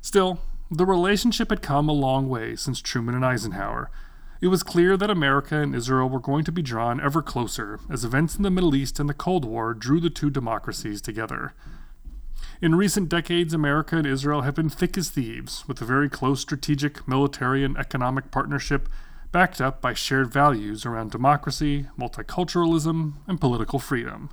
Still, 0.00 0.40
the 0.70 0.86
relationship 0.86 1.50
had 1.50 1.62
come 1.62 1.88
a 1.88 1.92
long 1.92 2.28
way 2.28 2.56
since 2.56 2.80
Truman 2.80 3.14
and 3.14 3.24
Eisenhower. 3.24 3.90
It 4.40 4.48
was 4.48 4.62
clear 4.62 4.96
that 4.96 5.10
America 5.10 5.58
and 5.58 5.74
Israel 5.74 6.08
were 6.08 6.18
going 6.18 6.44
to 6.44 6.52
be 6.52 6.62
drawn 6.62 7.00
ever 7.00 7.22
closer 7.22 7.78
as 7.88 8.04
events 8.04 8.36
in 8.36 8.42
the 8.42 8.50
Middle 8.50 8.74
East 8.74 8.98
and 8.98 9.08
the 9.08 9.14
Cold 9.14 9.44
War 9.44 9.74
drew 9.74 10.00
the 10.00 10.10
two 10.10 10.30
democracies 10.30 11.00
together. 11.00 11.54
In 12.62 12.76
recent 12.76 13.08
decades, 13.08 13.52
America 13.52 13.96
and 13.96 14.06
Israel 14.06 14.42
have 14.42 14.54
been 14.54 14.68
thick 14.68 14.96
as 14.96 15.10
thieves, 15.10 15.66
with 15.66 15.82
a 15.82 15.84
very 15.84 16.08
close 16.08 16.40
strategic, 16.40 17.08
military, 17.08 17.64
and 17.64 17.76
economic 17.76 18.30
partnership 18.30 18.88
backed 19.32 19.60
up 19.60 19.80
by 19.80 19.94
shared 19.94 20.32
values 20.32 20.86
around 20.86 21.10
democracy, 21.10 21.88
multiculturalism, 21.98 23.14
and 23.26 23.40
political 23.40 23.80
freedom. 23.80 24.30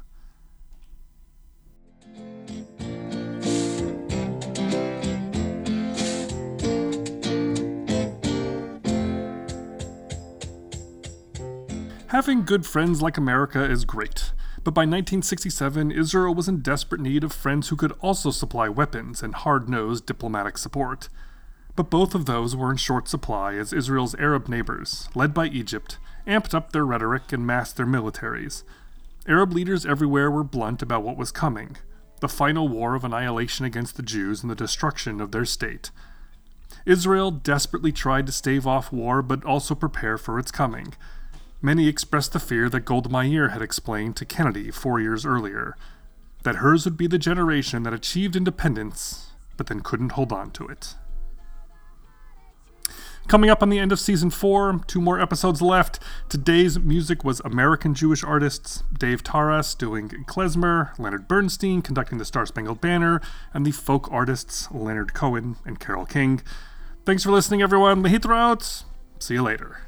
Having 12.09 12.43
good 12.43 12.67
friends 12.67 13.01
like 13.01 13.17
America 13.17 13.63
is 13.63 13.85
great, 13.85 14.33
but 14.69 14.75
by 14.75 14.82
1967, 14.82 15.89
Israel 15.89 16.36
was 16.36 16.47
in 16.47 16.62
desperate 16.62 17.01
need 17.01 17.23
of 17.23 17.34
friends 17.34 17.69
who 17.69 17.75
could 17.75 17.91
also 18.01 18.29
supply 18.29 18.69
weapons 18.69 19.23
and 19.23 19.34
hard 19.34 19.67
nosed 19.67 20.05
diplomatic 20.05 20.60
support. 20.60 21.10
But 21.75 21.89
both 21.89 22.13
of 22.13 22.27
those 22.27 22.55
were 22.55 22.69
in 22.69 22.77
short 22.77 23.08
supply 23.08 23.55
as 23.55 23.73
Israel's 23.73 24.13
Arab 24.19 24.47
neighbors, 24.47 25.10
led 25.15 25.34
by 25.34 25.47
Egypt, 25.47 25.97
amped 26.27 26.53
up 26.53 26.71
their 26.71 26.86
rhetoric 26.86 27.34
and 27.34 27.47
massed 27.47 27.77
their 27.77 27.88
militaries. 27.88 28.62
Arab 29.27 29.53
leaders 29.53 29.88
everywhere 29.88 30.29
were 30.29 30.43
blunt 30.43 30.84
about 30.84 31.01
what 31.01 31.17
was 31.17 31.32
coming 31.32 31.77
the 32.19 32.29
final 32.29 32.67
war 32.67 32.93
of 32.93 33.03
annihilation 33.03 33.65
against 33.65 33.97
the 33.97 34.03
Jews 34.03 34.43
and 34.43 34.51
the 34.51 34.55
destruction 34.55 35.19
of 35.19 35.32
their 35.32 35.45
state. 35.45 35.89
Israel 36.86 37.32
desperately 37.32 37.91
tried 37.91 38.27
to 38.27 38.32
stave 38.32 38.67
off 38.67 38.93
war 38.93 39.23
but 39.23 39.43
also 39.43 39.73
prepare 39.73 40.19
for 40.19 40.38
its 40.38 40.51
coming. 40.51 40.93
Many 41.62 41.88
expressed 41.88 42.34
the 42.34 42.39
fear 42.39 42.69
that 42.69 42.86
Golda 42.86 43.10
had 43.50 43.62
explained 43.62 44.15
to 44.17 44.26
Kennedy 44.26 44.72
four 44.72 45.00
years 45.00 45.26
earlier 45.26 45.76
that 46.43 46.58
hers 46.58 46.86
would 46.86 46.95
be 46.98 47.08
the 47.08 47.17
generation 47.17 47.84
that 47.84 47.93
achieved 47.93 48.36
independence 48.36 49.30
but 49.60 49.67
then 49.67 49.82
couldn't 49.82 50.13
hold 50.13 50.32
on 50.32 50.52
to 50.52 50.65
it. 50.67 50.95
Coming 53.28 53.50
up 53.50 53.62
on 53.62 53.69
the 53.69 53.78
end 53.78 53.91
of 53.91 54.00
season 54.00 54.30
four, 54.30 54.82
two 54.88 55.02
more 55.02 55.19
episodes 55.19 55.62
left. 55.62 56.00
Today's 56.30 56.80
music 56.80 57.26
was 57.26 57.41
American 57.41 57.93
Jewish 57.93 58.24
artists 58.24 58.84
Dave 58.98 59.22
Tarras 59.22 59.78
doing 59.78 60.08
klezmer, 60.28 60.98
Leonard 60.98 61.28
Bernstein 61.28 61.82
conducting 61.82 62.17
the 62.17 62.26
Star 62.26 62.45
Spangled 62.45 62.80
Banner, 62.80 63.22
and 63.54 63.65
the 63.65 63.72
folk 63.72 64.08
artists 64.12 64.72
Leonard 64.72 65.13
Cohen 65.13 65.58
and 65.65 65.80
Carole 65.80 66.06
King. 66.06 66.41
Thanks 67.06 67.24
for 67.24 67.32
listening, 67.32 67.62
everyone. 67.62 68.02
Lehitraot. 68.02 68.86
See 69.19 69.34
you 69.36 69.43
later. 69.43 69.82